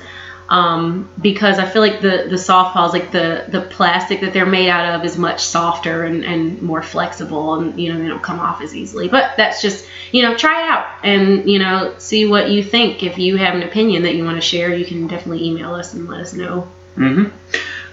[0.49, 4.45] um, because I feel like the the soft paws, like the the plastic that they're
[4.45, 8.23] made out of, is much softer and, and more flexible, and you know they don't
[8.23, 9.07] come off as easily.
[9.07, 13.03] But that's just you know try it out and you know see what you think.
[13.03, 15.93] If you have an opinion that you want to share, you can definitely email us
[15.93, 16.67] and let us know.
[16.95, 17.25] hmm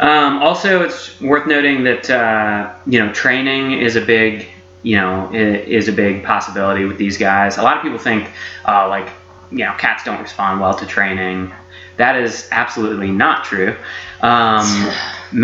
[0.00, 4.48] Um, also, it's worth noting that uh, you know training is a big
[4.82, 7.58] you know is a big possibility with these guys.
[7.58, 8.28] A lot of people think
[8.66, 9.08] uh, like
[9.50, 11.52] you know cats don't respond well to training.
[11.96, 13.76] That is absolutely not true.
[14.22, 14.90] Um,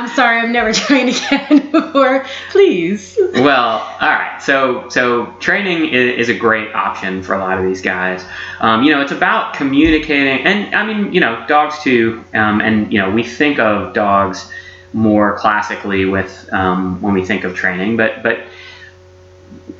[0.00, 2.24] I'm sorry, I'm never trained a cat before.
[2.50, 3.18] Please.
[3.34, 4.38] well, all right.
[4.40, 8.24] So, so training is, is a great option for a lot of these guys.
[8.60, 12.24] Um, you know, it's about communicating, and I mean, you know, dogs too.
[12.32, 14.50] Um, and you know, we think of dogs
[14.92, 18.38] more classically with um, when we think of training, but but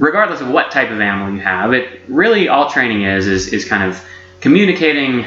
[0.01, 3.65] regardless of what type of animal you have, it really all training is is is
[3.65, 4.05] kind of
[4.41, 5.27] communicating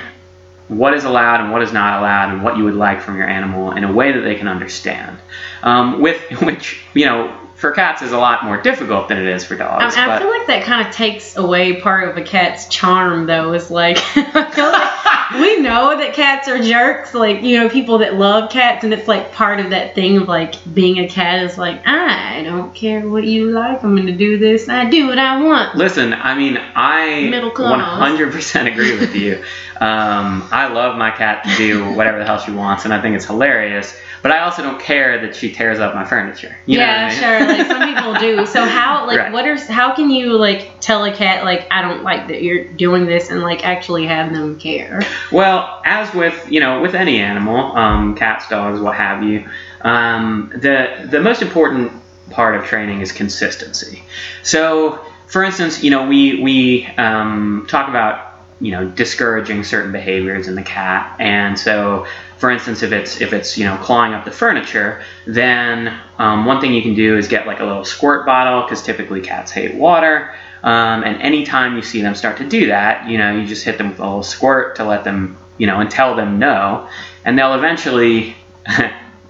[0.68, 3.28] what is allowed and what is not allowed and what you would like from your
[3.28, 5.18] animal in a way that they can understand.
[5.62, 9.46] Um, with which you know for cats is a lot more difficult than it is
[9.46, 9.96] for dogs.
[9.96, 13.54] I but- feel like that kind of takes away part of a cat's charm, though.
[13.54, 18.52] Is like, like we know that cats are jerks, like you know, people that love
[18.52, 21.88] cats, and it's like part of that thing of like being a cat is like,
[21.88, 25.78] I don't care what you like, I'm gonna do this, I do what I want.
[25.78, 29.42] Listen, I mean, I 100% agree with you.
[29.74, 33.18] Um, I love my cat to do whatever the hell she wants, and I think
[33.18, 33.94] it's hilarious.
[34.24, 36.58] But I also don't care that she tears up my furniture.
[36.66, 37.20] You yeah, I mean?
[37.20, 37.46] sure.
[37.46, 38.46] Like some people do.
[38.46, 39.32] So how, like, Right.
[39.34, 42.64] what are, how can you like tell a cat like I don't like that you're
[42.64, 45.02] doing this and like actually have them care?
[45.32, 49.46] Well, as with you know with any animal, um, cats, dogs, what have you,
[49.82, 51.92] um, the the most important
[52.30, 54.02] part of training is consistency.
[54.42, 58.33] So, for instance, you know we we um, talk about
[58.64, 62.08] you know discouraging certain behaviors in the cat, and so
[62.44, 66.60] for instance, if it's if it's you know clawing up the furniture, then um, one
[66.60, 69.76] thing you can do is get like a little squirt bottle because typically cats hate
[69.76, 70.36] water.
[70.62, 73.78] Um, and anytime you see them start to do that, you know, you just hit
[73.78, 76.90] them with a little squirt to let them, you know, and tell them no,
[77.24, 78.36] and they'll eventually,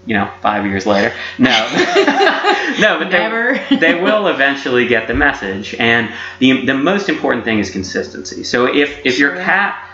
[0.06, 1.50] you know, five years later, no,
[2.80, 5.76] no, but they, they will eventually get the message.
[5.76, 8.44] And the the most important thing is consistency.
[8.44, 9.90] So if if your cat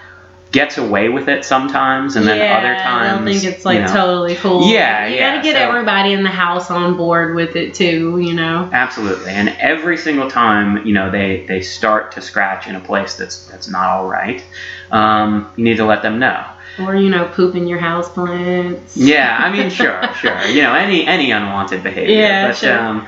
[0.52, 3.82] gets away with it sometimes, and then yeah, other times they'll think it's like you
[3.82, 4.68] know, totally cool.
[4.68, 8.20] Yeah, you yeah, gotta get so- everybody in the house on board with it too.
[8.20, 8.70] You know.
[8.72, 13.16] Absolutely, and every single time you know they they start to scratch in a place
[13.16, 14.44] that's that's not all right,
[14.92, 16.46] um, you need to let them know.
[16.78, 18.96] Or you know, poop in your house plants.
[18.96, 20.40] Yeah, I mean, sure, sure.
[20.48, 22.16] You know, any any unwanted behavior.
[22.16, 22.80] Yeah, but, sure.
[22.80, 23.08] Um,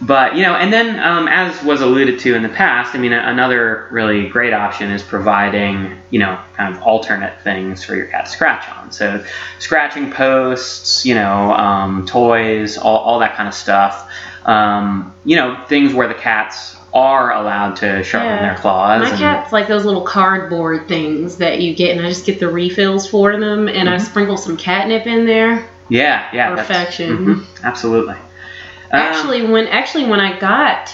[0.00, 3.12] but you know, and then um, as was alluded to in the past, I mean,
[3.12, 8.26] another really great option is providing you know kind of alternate things for your cat
[8.26, 8.92] to scratch on.
[8.92, 9.24] So
[9.58, 14.10] scratching posts, you know, um, toys, all, all that kind of stuff.
[14.44, 18.42] Um, you know, things where the cats are allowed to sharpen Yeah.
[18.42, 19.02] their claws.
[19.10, 22.48] My cat's like those little cardboard things that you get, and I just get the
[22.48, 24.00] refills for them, and I Mhm.
[24.00, 25.64] sprinkle some catnip in there.
[25.90, 26.54] Yeah, yeah.
[26.54, 27.18] Perfection.
[27.18, 28.14] mhm, absolutely.
[28.14, 30.92] Um, Actually, when actually when I got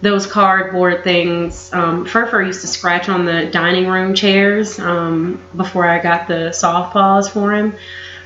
[0.00, 5.84] those cardboard things, um, Furfur used to scratch on the dining room chairs um, before
[5.86, 7.74] I got the soft paws for him.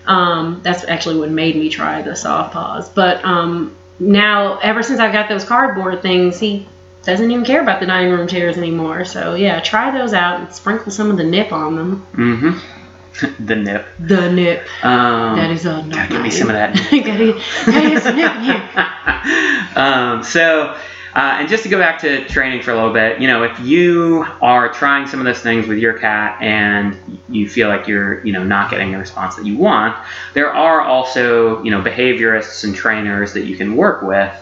[0.06, 2.88] Um, that's actually what made me try the soft paws.
[2.88, 6.66] But um, now, ever since I got those cardboard things, he
[7.02, 9.04] doesn't even care about the dining room chairs anymore.
[9.04, 12.06] So yeah, try those out and sprinkle some of the nip on them.
[12.12, 12.82] Mm-hmm.
[13.46, 13.86] the nip.
[13.98, 14.84] The nip.
[14.84, 16.74] Um, that is a gotta give me some of that.
[16.90, 19.76] gotta, gotta get some nip in here.
[19.76, 20.78] um, so,
[21.14, 23.60] uh, and just to go back to training for a little bit, you know, if
[23.60, 28.24] you are trying some of those things with your cat and you feel like you're,
[28.24, 29.94] you know, not getting the response that you want,
[30.32, 34.32] there are also, you know, behaviorists and trainers that you can work with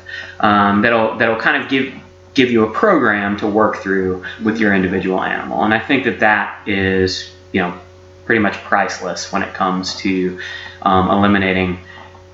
[0.40, 1.92] um, that'll that'll kind of give
[2.34, 6.20] give you a program to work through with your individual animal, and I think that
[6.20, 7.78] that is, you know,
[8.24, 10.38] pretty much priceless when it comes to
[10.82, 11.78] um, eliminating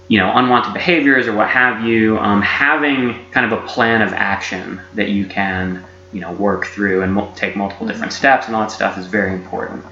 [0.09, 4.12] you know unwanted behaviors or what have you um, having kind of a plan of
[4.12, 5.82] action that you can
[6.12, 9.06] you know work through and mul- take multiple different steps and all that stuff is
[9.06, 9.85] very important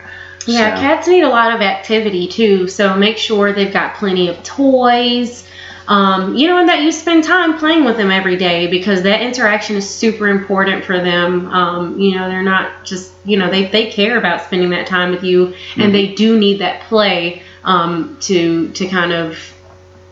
[0.47, 4.29] Yeah, So- cats need a lot of activity too, so make sure they've got plenty
[4.29, 5.47] of toys.
[5.87, 9.21] Um, you know, and that you spend time playing with them every day because that
[9.21, 11.47] interaction is super important for them.
[11.49, 15.11] Um, you know, they're not just, you know, they, they care about spending that time
[15.11, 19.39] with you and they do need that play um, to, to kind of,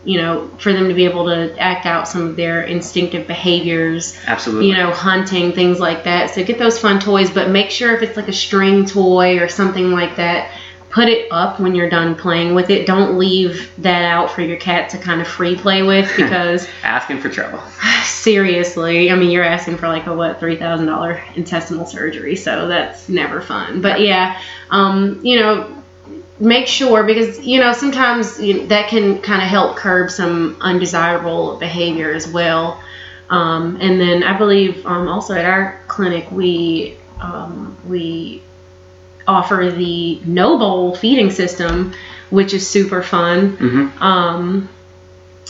[0.05, 4.19] you know, for them to be able to act out some of their instinctive behaviors
[4.27, 6.29] absolutely you know, hunting, things like that.
[6.29, 9.47] So get those fun toys, but make sure if it's like a string toy or
[9.47, 10.51] something like that,
[10.93, 12.85] put it up when you're done playing with it.
[12.85, 17.19] Don't leave that out for your cat to kind of free play with because asking
[17.19, 17.59] for trouble
[18.05, 22.35] seriously, I mean, you're asking for like a what, $3,000 intestinal surgery.
[22.35, 23.81] So that's never fun.
[23.81, 25.83] But yeah, um, you know,
[26.39, 30.57] make sure because you know sometimes you know, that can kind of help curb some
[30.61, 32.83] undesirable behavior as well.
[33.29, 38.41] Um, and then I believe um, also at our clinic we um, we
[39.27, 41.93] offer the NoBowl feeding system,
[42.29, 43.55] which is super fun.
[43.57, 44.69] hmm Um,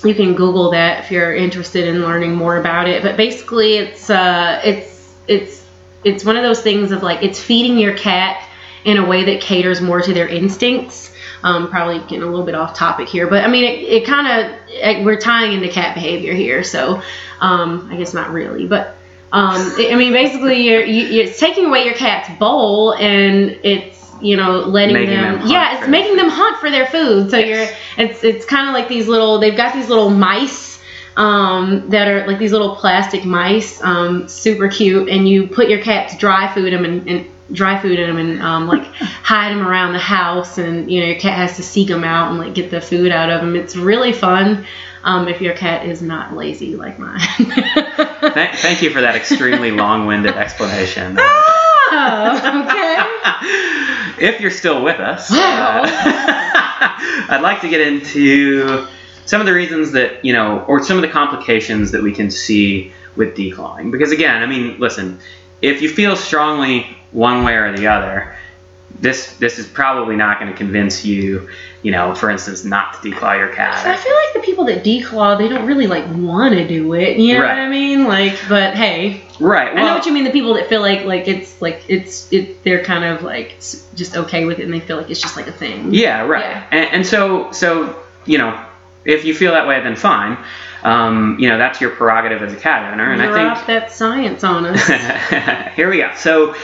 [0.04, 3.04] you can Google that if you're interested in learning more about it.
[3.04, 5.66] But basically, it's uh, it's it's
[6.04, 8.48] it's one of those things of like it's feeding your cat
[8.84, 11.12] in a way that caters more to their instincts.
[11.42, 14.28] Um, probably getting a little bit off topic here, but I mean, it, it kind
[14.28, 17.02] of we're tying into cat behavior here, so
[17.42, 18.96] um, I guess not really, but
[19.34, 24.38] um, I mean, basically, you're, you, it's taking away your cat's bowl and it's you
[24.38, 27.32] know letting Making them, them yeah, it's making them hunt for their food.
[27.32, 27.68] So you're
[27.98, 30.80] it's it's kind of like these little they've got these little mice
[31.18, 35.82] um, that are like these little plastic mice, um, super cute, and you put your
[35.82, 39.66] cat to dry food them and, and dry food them and um, like hide them
[39.66, 42.54] around the house, and you know your cat has to seek them out and like
[42.54, 43.56] get the food out of them.
[43.56, 44.68] It's really fun.
[45.06, 47.20] Um, if your cat is not lazy like mine.
[47.38, 54.26] Th- thank you for that extremely long-winded explanation oh, okay.
[54.26, 55.82] if you're still with us Wow.
[55.84, 55.88] uh,
[57.30, 58.88] i'd like to get into
[59.26, 62.32] some of the reasons that you know or some of the complications that we can
[62.32, 65.20] see with declawing because again i mean listen
[65.62, 68.36] if you feel strongly one way or the other
[69.00, 71.50] this this is probably not going to convince you
[71.82, 73.86] you know for instance not to declaw your cat.
[73.86, 77.18] I feel like the people that declaw, they don't really like want to do it.
[77.18, 77.58] You know Right.
[77.58, 78.06] what I mean?
[78.08, 80.24] Like, but hey, right I know what you mean.
[80.24, 84.16] The people that feel like like it's like it's it they're kind of like just
[84.16, 85.94] okay with it, and they feel like it's just like a thing.
[85.94, 86.42] Yeah, right.
[86.42, 86.68] Yeah.
[86.72, 88.64] And, and so, so you know,
[89.06, 90.38] if you feel that way, then fine.
[90.84, 93.92] Um, you know, that's your prerogative as a cat owner, and Drop I think that
[93.92, 94.86] science on us.
[95.76, 96.12] here we go.
[96.16, 96.56] So,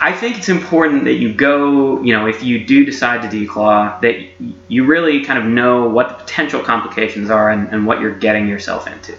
[0.00, 2.02] I think it's important that you go.
[2.02, 4.26] You know, if you do decide to declaw, that
[4.68, 8.48] you really kind of know what the potential complications are and, and what you're getting
[8.48, 9.14] yourself into.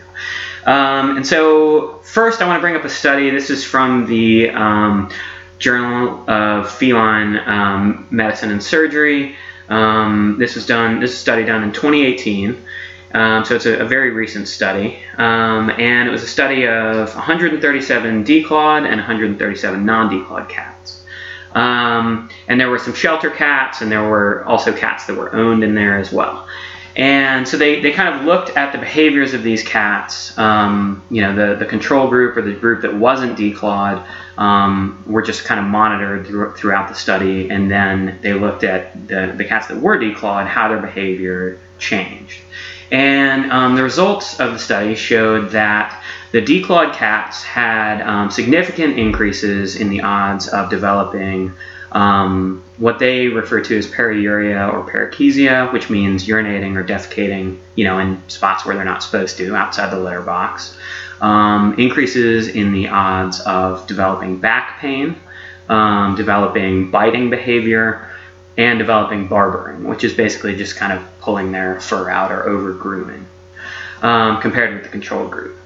[0.66, 3.30] Um, and so, first, I want to bring up a study.
[3.30, 5.12] This is from the um,
[5.60, 9.36] Journal of Feline um, Medicine and Surgery.
[9.70, 11.00] Um, this was done.
[11.00, 12.66] This study done in 2018.
[13.14, 17.14] Um, so it's a, a, very recent study, um, and it was a study of
[17.16, 21.06] 137 declawed and 137 non-declawed cats.
[21.54, 25.64] Um, and there were some shelter cats, and there were also cats that were owned
[25.64, 26.48] in there as well.
[26.98, 30.36] And so they, they kind of looked at the behaviors of these cats.
[30.36, 34.04] Um, you know, the, the control group or the group that wasn't declawed
[34.38, 37.52] um, were just kind of monitored through, throughout the study.
[37.52, 42.42] And then they looked at the, the cats that were declawed, how their behavior changed.
[42.92, 46.02] And um, the results of the study showed that
[46.32, 51.54] the declawed cats had um, significant increases in the odds of developing
[51.92, 57.84] um, what they refer to as periuria or perichezia, which means urinating or defecating, you
[57.84, 60.78] know, in spots where they're not supposed to, outside the litter box.
[61.20, 65.16] Um, increases in the odds of developing back pain,
[65.68, 68.08] um, developing biting behavior,
[68.58, 72.72] and developing barbering, which is basically just kind of pulling their fur out or over
[72.72, 73.28] grooming,
[74.02, 75.60] um, compared with the control group.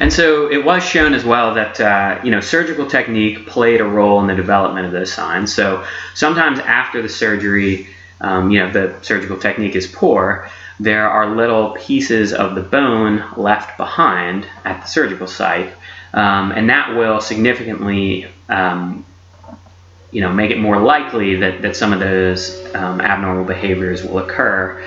[0.00, 3.84] And so it was shown as well that uh, you know surgical technique played a
[3.84, 5.52] role in the development of those signs.
[5.52, 5.84] So
[6.14, 7.88] sometimes after the surgery,
[8.22, 10.48] um, you know the surgical technique is poor.
[10.80, 15.74] There are little pieces of the bone left behind at the surgical site,
[16.14, 19.04] um, and that will significantly um,
[20.12, 24.18] you know make it more likely that, that some of those um, abnormal behaviors will
[24.18, 24.80] occur.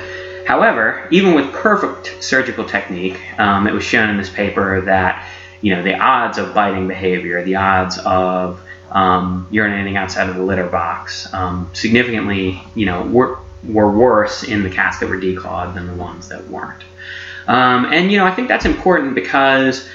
[0.46, 5.28] However, even with perfect surgical technique, um, it was shown in this paper that
[5.62, 8.62] you know the odds of biting behavior, the odds of
[8.92, 14.62] um, urinating outside of the litter box, um, significantly you know were, were worse in
[14.62, 16.84] the cats that were declawed than the ones that weren't.
[17.48, 19.88] Um, and you know I think that's important because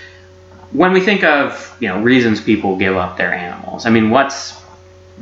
[0.72, 4.60] when we think of you know reasons people give up their animals, I mean what's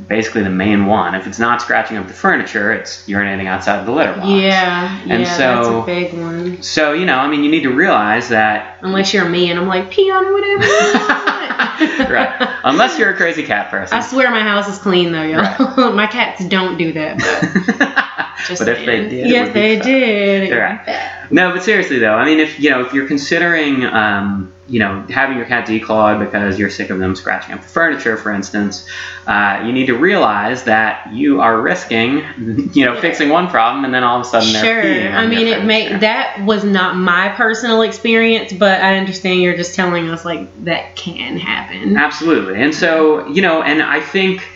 [0.07, 1.15] basically the main one.
[1.15, 4.27] If it's not scratching up the furniture, it's urinating outside of the litter box.
[4.27, 6.61] Yeah, and yeah, so, that's a big one.
[6.61, 9.67] So you know, I mean, you need to realize that unless you're me and I'm
[9.67, 11.29] like pee on whatever.
[12.13, 12.59] right.
[12.63, 13.97] Unless you're a crazy cat person.
[13.97, 15.41] I swear my house is clean though, y'all.
[15.41, 15.93] Right.
[15.95, 17.17] my cats don't do that.
[17.17, 20.55] But, but if they did, yes, they did.
[20.55, 21.27] Right.
[21.31, 23.85] No, but seriously though, I mean, if you know, if you're considering.
[23.85, 27.67] Um, you know, having your cat declawed because you're sick of them scratching up the
[27.67, 28.87] furniture, for instance,
[29.25, 32.23] uh, you need to realize that you are risking,
[32.73, 35.11] you know, fixing one problem and then all of a sudden they're sure.
[35.13, 39.75] I mean, it may that was not my personal experience, but I understand you're just
[39.75, 41.97] telling us like that can happen.
[41.97, 44.47] Absolutely, and so you know, and I think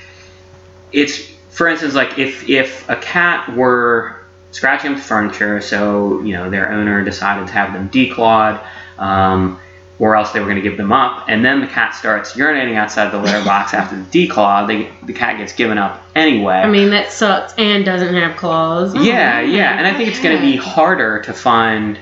[0.91, 1.17] it's
[1.49, 4.19] for instance like if if a cat were
[4.51, 8.63] scratching up the furniture, so you know their owner decided to have them declawed.
[8.97, 9.59] Um,
[9.99, 11.25] or else they were going to give them up.
[11.27, 14.67] And then the cat starts urinating outside the litter box after the declaw.
[14.67, 16.55] They, the cat gets given up anyway.
[16.55, 18.95] I mean, that sucks and doesn't have claws.
[18.95, 19.77] Yeah, oh, yeah.
[19.77, 21.99] And I think it's going to be harder to find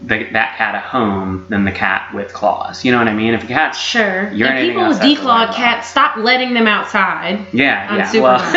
[0.00, 2.84] the, that cat a home than the cat with claws.
[2.84, 3.34] You know what I mean?
[3.34, 7.46] If a cat sure, and people with declawed cats stop letting them outside.
[7.52, 8.20] Yeah, yeah.
[8.20, 8.38] Well,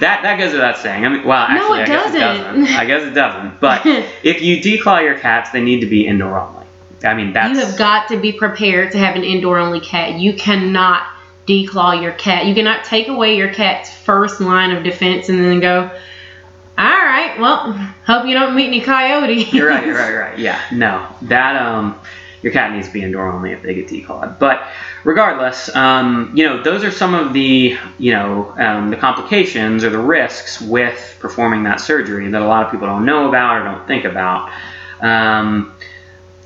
[0.00, 1.04] that that goes without saying.
[1.04, 2.66] I mean, well, actually, no, I guess it doesn't.
[2.68, 3.60] I guess it doesn't.
[3.60, 3.84] But
[4.22, 6.65] if you declaw your cats, they need to be indoor only.
[7.04, 7.56] I mean, that's.
[7.58, 10.18] You have got to be prepared to have an indoor only cat.
[10.18, 11.06] You cannot
[11.46, 12.46] declaw your cat.
[12.46, 15.90] You cannot take away your cat's first line of defense and then go,
[16.78, 17.72] all right, well,
[18.04, 19.52] hope you don't meet any coyotes.
[19.52, 20.38] you're right, you're right, you're right.
[20.38, 21.98] Yeah, no, that um,
[22.42, 24.38] your cat needs to be indoor only if they get declawed.
[24.38, 24.66] But
[25.04, 29.90] regardless, um, you know, those are some of the, you know, um, the complications or
[29.90, 33.64] the risks with performing that surgery that a lot of people don't know about or
[33.64, 34.52] don't think about.
[35.00, 35.72] Um,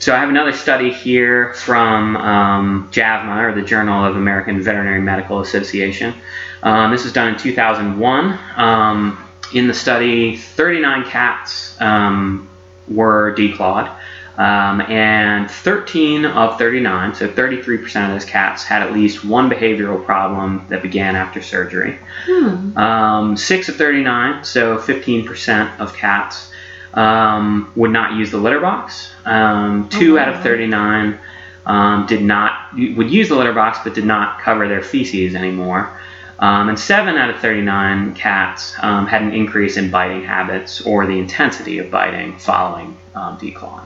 [0.00, 5.02] so I have another study here from um, JAVMA, or the Journal of American Veterinary
[5.02, 6.14] Medical Association.
[6.62, 8.38] Um, this was done in 2001.
[8.56, 12.48] Um, in the study, 39 cats um,
[12.88, 13.94] were declawed,
[14.38, 20.02] um, and 13 of 39, so 33% of those cats, had at least one behavioral
[20.02, 21.98] problem that began after surgery.
[22.24, 22.74] Hmm.
[22.78, 26.49] Um, 6 of 39, so 15% of cats,
[26.94, 29.12] um, would not use the litter box.
[29.24, 31.18] Um, two out of 39
[31.66, 35.90] um, did not would use the litter box, but did not cover their feces anymore.
[36.38, 41.06] Um, and seven out of 39 cats um, had an increase in biting habits or
[41.06, 43.84] the intensity of biting following um, declawing.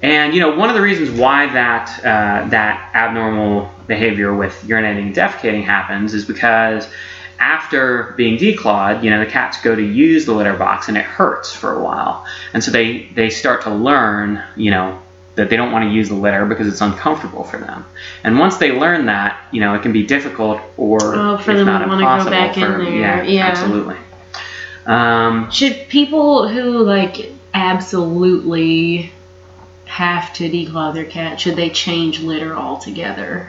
[0.00, 5.06] And you know, one of the reasons why that uh, that abnormal behavior with urinating
[5.06, 6.88] and defecating happens is because
[7.42, 11.04] after being declawed, you know, the cats go to use the litter box and it
[11.04, 12.24] hurts for a while.
[12.54, 15.02] And so they, they start to learn, you know,
[15.34, 17.84] that they don't want to use the litter because it's uncomfortable for them.
[18.22, 21.66] And once they learn that, you know, it can be difficult or Oh, for them
[21.66, 22.82] not to go back in there.
[22.82, 23.46] yeah, Yeah.
[23.46, 23.96] absolutely.
[24.86, 29.12] Um, Should people who like absolutely
[29.86, 33.48] have to declaw their cat, should they change litter altogether?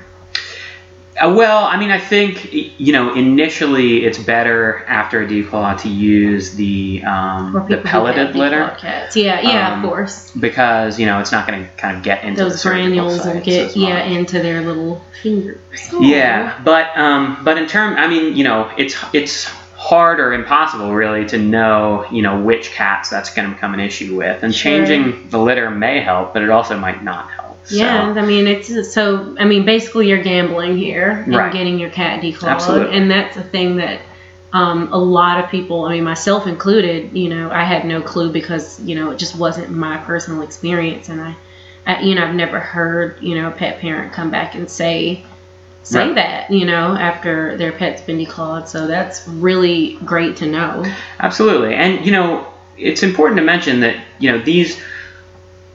[1.24, 5.90] Uh, well, I mean, I think you know initially it's better after a declaw to
[5.90, 9.16] use the um, the people pelleted litter declawed Cats.
[9.16, 10.32] Yeah, yeah, Um, of course.
[10.32, 13.40] because you know it's not going to kind of get into Those surgical granules will
[13.42, 14.18] get as yeah much.
[14.18, 15.60] into their little fingers.
[16.00, 19.46] Yeah, but um, but in term, I mean, you know, it's it's
[19.76, 23.82] hard or impossible really to know, you know, which cats that's going to become an
[23.82, 24.72] issue with, and Sure.
[24.72, 27.43] changing the litter may help, but it also might not help.
[27.66, 29.36] So, Yeah, I mean it's so.
[29.40, 31.52] I mean, basically, you're gambling here and Right.
[31.54, 32.96] getting your cat declawed, Absolutely.
[32.98, 34.02] and that's a thing that
[34.52, 38.32] um, a lot of people, I mean, myself included, you know, I had no clue
[38.32, 41.36] because you know it just wasn't my personal experience, and I,
[41.88, 45.24] I you know, I've never heard you know a pet parent come back and say
[45.84, 46.16] say Right.
[46.16, 48.68] that you know after their pet's been declawed.
[48.68, 50.86] So that's really great to know.
[51.20, 52.46] Absolutely, and you know,
[52.78, 54.82] it's important to mention that you know these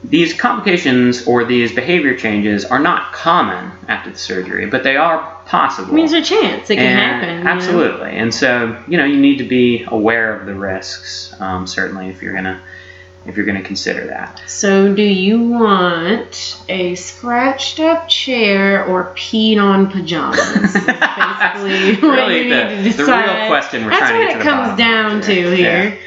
[0.03, 5.19] these complications or these behavior changes are not common after the surgery, but they are
[5.45, 5.91] possible.
[5.91, 7.37] I mean, there's a chance it can And- happen.
[7.39, 7.49] you know?
[7.51, 11.35] Absolutely, and so you know you need to be aware of the risks.
[11.39, 12.61] Um, certainly, if you're gonna
[13.25, 14.41] if you're gonna consider that.
[14.47, 20.39] So, do you want a scratched up chair or peed on pajamas?
[20.73, 24.29] Basically what really the, need to the real question we're That's trying to what get
[24.29, 25.99] it to the comes down to here.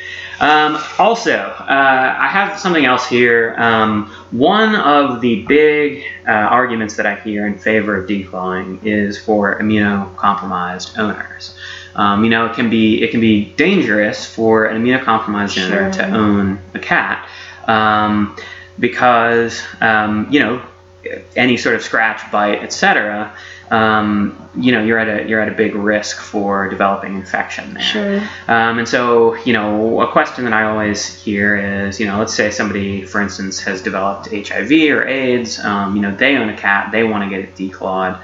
[0.43, 3.55] Um, also, uh, I have something else here.
[3.59, 9.17] Um, one of the big uh, arguments that I hear in favor of declawing is
[9.17, 11.57] for immunocompromised owners.
[11.95, 16.11] Um, you know, it can be it can be dangerous for an immunocompromised owner to
[16.11, 17.29] own a cat
[17.69, 18.37] um,
[18.81, 20.61] because um, you know
[21.37, 23.37] any sort of scratch, bite, etc.
[23.71, 27.83] Um, you know, you're at a you're at a big risk for developing infection there.
[27.83, 28.19] Sure.
[28.47, 32.35] Um, and so, you know, a question that I always hear is, you know, let's
[32.35, 35.59] say somebody, for instance, has developed HIV or AIDS.
[35.59, 38.23] Um, you know, they own a cat, they want to get it declawed.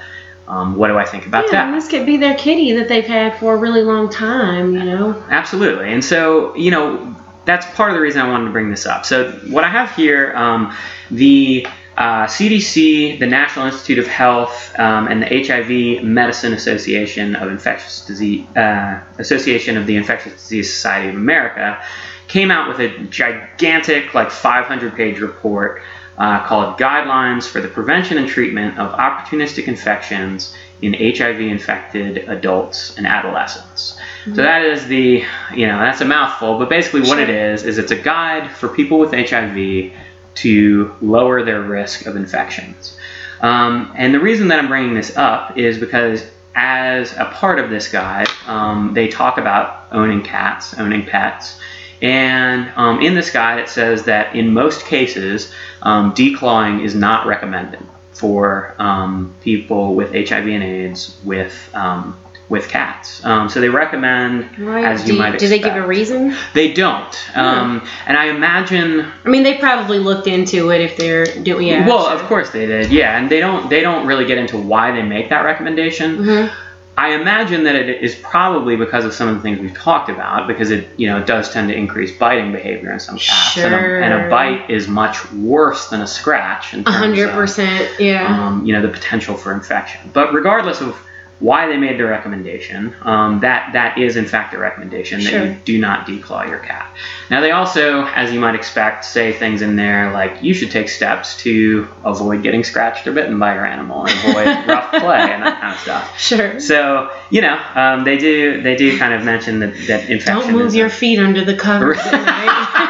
[0.48, 1.52] Um, what do I think about that?
[1.52, 1.74] Yeah, that?
[1.74, 4.74] this could be their kitty that they've had for a really long time.
[4.74, 5.24] You know.
[5.30, 5.92] Absolutely.
[5.92, 7.14] And so, you know,
[7.44, 9.06] that's part of the reason I wanted to bring this up.
[9.06, 10.74] So, what I have here, um,
[11.10, 11.66] the
[11.99, 18.07] uh, CDC, the National Institute of Health, um, and the HIV Medicine Association of Infectious
[18.07, 21.82] Disease uh, Association of the Infectious Disease Society of America
[22.28, 25.82] came out with a gigantic, like 500-page report
[26.18, 33.09] uh, called "Guidelines for the Prevention and Treatment of Opportunistic Infections in HIV-Infected Adults and
[33.09, 35.24] Adolescents." So that is the,
[35.55, 38.68] you know, that's a mouthful, but basically what it is is it's a guide for
[38.68, 39.92] people with HIV
[40.36, 42.96] to lower their risk of infections.
[43.40, 47.70] Um, and the reason that I'm bringing this up is because as a part of
[47.70, 51.58] this guide, um, they talk about owning cats, owning pets.
[52.02, 55.52] And um, in this guide, it says that in most cases,
[55.82, 57.80] um, declawing is not recommended
[58.12, 62.18] for um, people with HIV and AIDS with um,
[62.49, 63.22] with cats.
[63.24, 64.84] Um, so they recommend, Right.
[64.84, 65.40] as do, you might expect.
[65.40, 66.34] do they give a reason?
[66.55, 67.36] They don't.
[67.36, 71.66] Um, and I imagine I mean, they probably looked into it if they're doing.
[71.68, 71.86] Yeah.
[71.86, 72.14] well, sure.
[72.14, 72.90] of course they did.
[72.90, 76.18] Yeah, and they don't they don't really get into why they make that recommendation.
[76.24, 76.51] Mhm.
[76.96, 80.49] I imagine that it is probably because of some of the things we've talked about,
[80.49, 83.72] because it you know it does tend to increase biting behavior in some cats, and,
[83.72, 88.26] a, and a bite is much worse than a scratch Hundred percent, Yeah.
[88.46, 90.01] um, you know the potential for infection.
[90.12, 90.96] But regardless of
[91.41, 95.57] why they made the recommendation, um, that that is in fact a recommendation that you
[95.64, 96.93] do not declaw your cat.
[97.30, 100.89] Now they also, as you might expect, say things in there like you should take
[100.89, 105.43] steps to avoid getting scratched or bitten by your animal and avoid rough play and
[105.43, 106.18] that kind of stuff.
[106.18, 106.59] Sure.
[106.59, 110.34] So you know um, they do they do kind of mention that that infection.
[110.34, 111.99] Don't move your feet under the covers.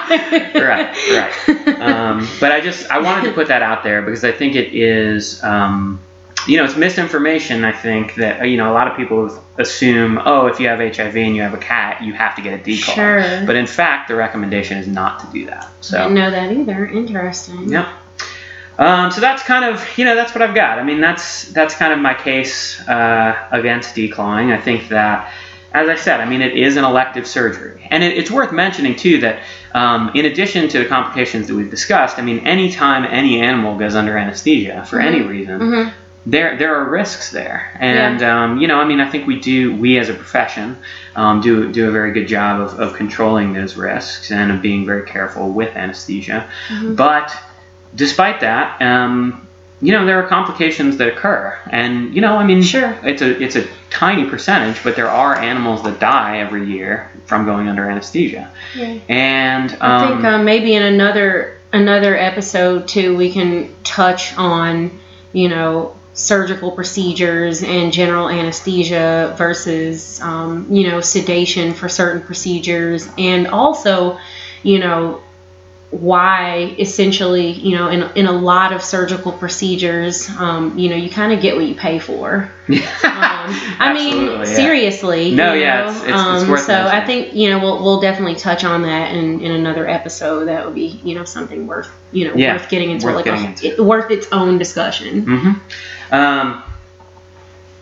[0.08, 1.78] right, right.
[1.78, 4.74] Um, but I just I wanted to put that out there because I think it
[4.74, 6.00] is, um,
[6.48, 7.62] you know, it's misinformation.
[7.64, 11.16] I think that you know a lot of people assume, oh, if you have HIV
[11.16, 12.94] and you have a cat, you have to get a declaw.
[12.94, 13.46] Sure.
[13.46, 15.68] But in fact, the recommendation is not to do that.
[15.82, 15.98] So.
[15.98, 16.86] Didn't know that either.
[16.86, 17.68] Interesting.
[17.68, 17.94] yeah.
[18.78, 20.78] Um, so that's kind of you know that's what I've got.
[20.78, 24.52] I mean that's that's kind of my case uh, against declawing.
[24.56, 25.32] I think that
[25.72, 28.94] as I said, I mean it is an elective surgery, and it, it's worth mentioning
[28.94, 29.42] too that
[29.74, 33.96] um, in addition to the complications that we've discussed, I mean anytime any animal goes
[33.96, 35.92] under anesthesia for any reason, Mhm.
[36.30, 39.74] There there are risks there, and um, you know I mean I think we do
[39.76, 40.76] we as a profession
[41.16, 44.84] um, do do a very good job of, of controlling those risks and of being
[44.84, 46.96] very careful with anesthesia, Mhm.
[46.96, 47.34] but
[47.94, 49.40] despite that, um,
[49.80, 52.94] you know, there are complications that occur, and you know, I mean, Sure.
[53.04, 57.46] it's a it's a tiny percentage, but there are animals that die every year from
[57.46, 58.94] going under anesthesia, Yeah.
[59.08, 64.90] and um, I think um, maybe in another another episode too, we can touch on
[65.32, 73.08] you know surgical procedures and general anesthesia versus um, you know sedation for certain procedures,
[73.16, 74.18] and also
[74.62, 75.22] you know
[75.90, 81.08] why essentially you know in, in a lot of surgical procedures um, you know you
[81.08, 82.78] kind of get what you pay for um,
[83.80, 84.44] I mean, yeah.
[84.44, 85.34] seriously.
[85.34, 85.90] No, yeah, know?
[85.90, 88.82] it's- it's- it's um, worth So I think you know we'll we'll definitely touch on
[88.82, 90.44] that in, in another episode.
[90.44, 93.24] That would be you know something worth you know Yeah, worth getting into worth like
[93.24, 93.66] getting a, into.
[93.68, 95.24] it- worth its own discussion.
[95.24, 96.14] mm-hmm.
[96.14, 96.62] Um,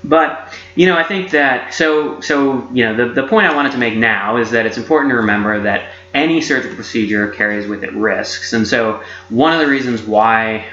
[0.05, 3.73] but you know, I think that so so you know the the point I wanted
[3.73, 7.85] to make now is that it's important to remember that any surgical procedure carries with
[7.85, 10.67] it risks, and so one of the reasons why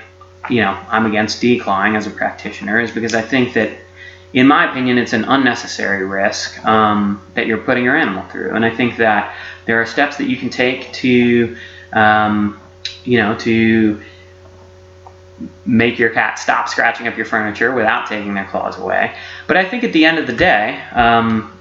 [0.50, 3.78] you know I'm against declawing as a practitioner is because I think that.
[4.34, 8.66] In my opinion, it's an unnecessary risk um, that you're putting your animal through, and
[8.66, 11.56] I think that there are steps that you can take to,
[11.94, 12.60] um,
[13.04, 14.02] you know, to
[15.66, 19.16] make your cat stop scratching up your furniture without taking their claws away.
[19.48, 21.58] But I think at the end of the day, um,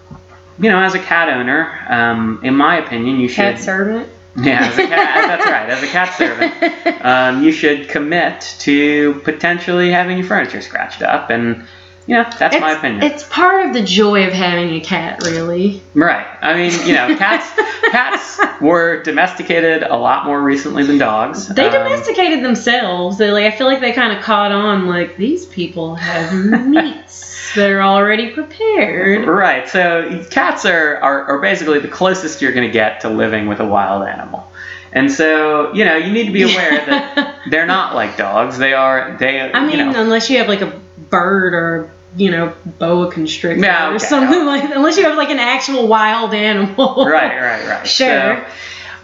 [0.58, 3.36] you know, as a cat owner, um, in my opinion, you should.
[3.56, 4.08] Cat servant.
[4.34, 5.68] Yeah, as a cat, that's right.
[5.68, 11.28] As a cat servant, um, you should commit to potentially having your furniture scratched up,
[11.28, 11.66] and
[12.06, 13.02] you know, that's my opinion.
[13.02, 15.82] It's part of the joy of having a cat, really.
[15.92, 16.26] Right.
[16.40, 17.46] I mean, you know, cats
[17.90, 21.48] cats were domesticated a lot more recently than dogs.
[21.48, 23.18] They Um, domesticated themselves.
[23.18, 24.86] They like I feel like they kind of caught on.
[24.86, 26.32] Like these people have
[26.66, 29.26] meats that are already prepared.
[29.26, 29.68] Right.
[29.68, 33.60] So cats are, are, are basically the closest you're going to get to living with
[33.60, 34.46] a wild animal.
[34.92, 38.58] And so, you know, you need to be aware that they're not like dogs.
[38.58, 40.80] They are, they, I mean, you know, unless you have like a
[41.10, 44.04] bird or you know boa constrictor Yeah, or okay.
[44.04, 44.76] something like that.
[44.76, 47.06] Unless you have like an actual wild animal.
[47.06, 47.86] right, right, right.
[47.86, 48.44] Sure.
[48.44, 48.52] So,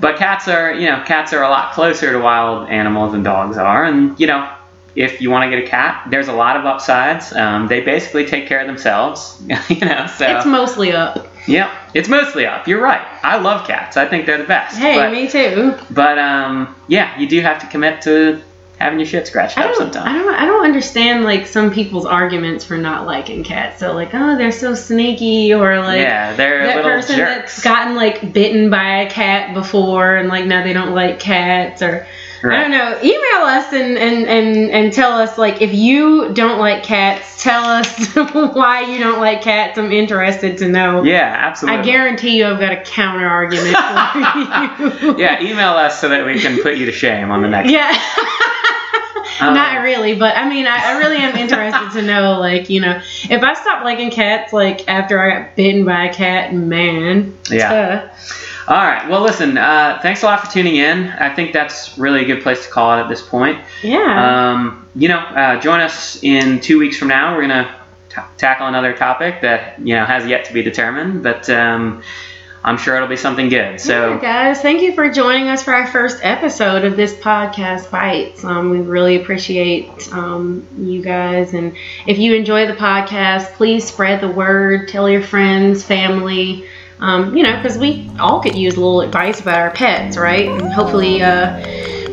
[0.00, 3.56] but cats are, you know, cats are a lot closer to wild animals than dogs
[3.56, 3.84] are.
[3.84, 4.48] And, you know,
[4.98, 7.32] if you want to get a cat, there's a lot of upsides.
[7.32, 10.26] Um, they basically take care of themselves, you know, so.
[10.26, 11.28] It's mostly up.
[11.46, 12.66] yeah, it's mostly up.
[12.66, 13.06] You're right.
[13.22, 13.96] I love cats.
[13.96, 14.76] I think they're the best.
[14.76, 15.78] Hey, but, me too.
[15.92, 18.42] But um, yeah, you do have to commit to
[18.78, 20.08] having your shit scratched I up sometimes.
[20.08, 23.78] I don't, I don't understand like some people's arguments for not liking cats.
[23.78, 27.54] So like, oh, they're so sneaky, or like yeah, they're that little person jerks.
[27.54, 31.82] that's gotten like bitten by a cat before, and like now they don't like cats,
[31.82, 32.04] or
[32.44, 32.98] I don't know.
[33.02, 37.64] Email us and, and, and, and tell us like if you don't like cats, tell
[37.64, 39.78] us why you don't like cats.
[39.78, 41.02] I'm interested to know.
[41.02, 41.80] Yeah, absolutely.
[41.80, 45.18] I guarantee you I've got a counter argument for you.
[45.18, 47.70] Yeah, email us so that we can put you to shame on the next.
[47.70, 47.92] Yeah.
[49.40, 52.80] Um, Not really, but I mean, I, I really am interested to know, like, you
[52.80, 57.36] know, if I stopped liking cats, like, after I got bitten by a cat, man.
[57.48, 57.72] Yeah.
[57.72, 58.16] uh,
[58.68, 59.08] All right.
[59.08, 59.56] Well, listen.
[59.56, 61.08] Uh, thanks a lot for tuning in.
[61.08, 63.58] I think that's really a good place to call it at this point.
[63.82, 64.52] yeah.
[64.52, 67.34] Um, you know, uh, join us in two weeks from now.
[67.34, 67.74] We're gonna
[68.10, 72.02] t- tackle another topic that you know has yet to be determined, but um,
[72.62, 73.80] I'm sure it'll be something good.
[73.80, 74.14] So.
[74.14, 78.44] Yeah, guys, thank you for joining us for our first episode of this podcast, Bites.
[78.44, 81.54] Um, we really appreciate um, you guys.
[81.54, 81.74] And
[82.06, 86.66] if you enjoy the podcast, please spread the word, tell your friends, family,
[87.00, 90.48] um, you know, because we all could use a little advice about our pets, right?
[90.48, 91.60] And hopefully, uh,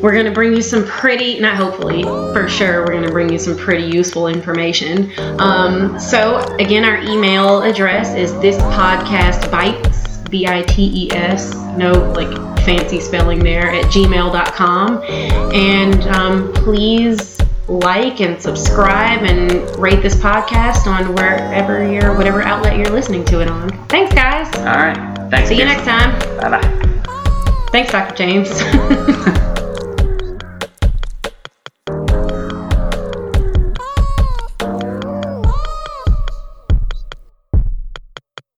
[0.02, 3.30] we're going to bring you some pretty, not hopefully, for sure, we're going to bring
[3.30, 5.12] you some pretty useful information.
[5.40, 10.06] Um, so, again, our email address is this podcast bites.
[10.30, 15.04] B I T E S, no like fancy spelling there, at gmail.com.
[15.54, 17.35] And um, please
[17.68, 23.42] like and subscribe and rate this podcast on wherever you're, whatever outlet you're listening to
[23.42, 23.70] it on.
[23.88, 24.54] Thanks, guys.
[24.58, 25.30] All right.
[25.30, 25.50] Thanks.
[25.50, 26.18] See you next time.
[26.38, 27.72] Bye bye.
[27.72, 28.16] Thanks, Dr.
[28.16, 29.36] James.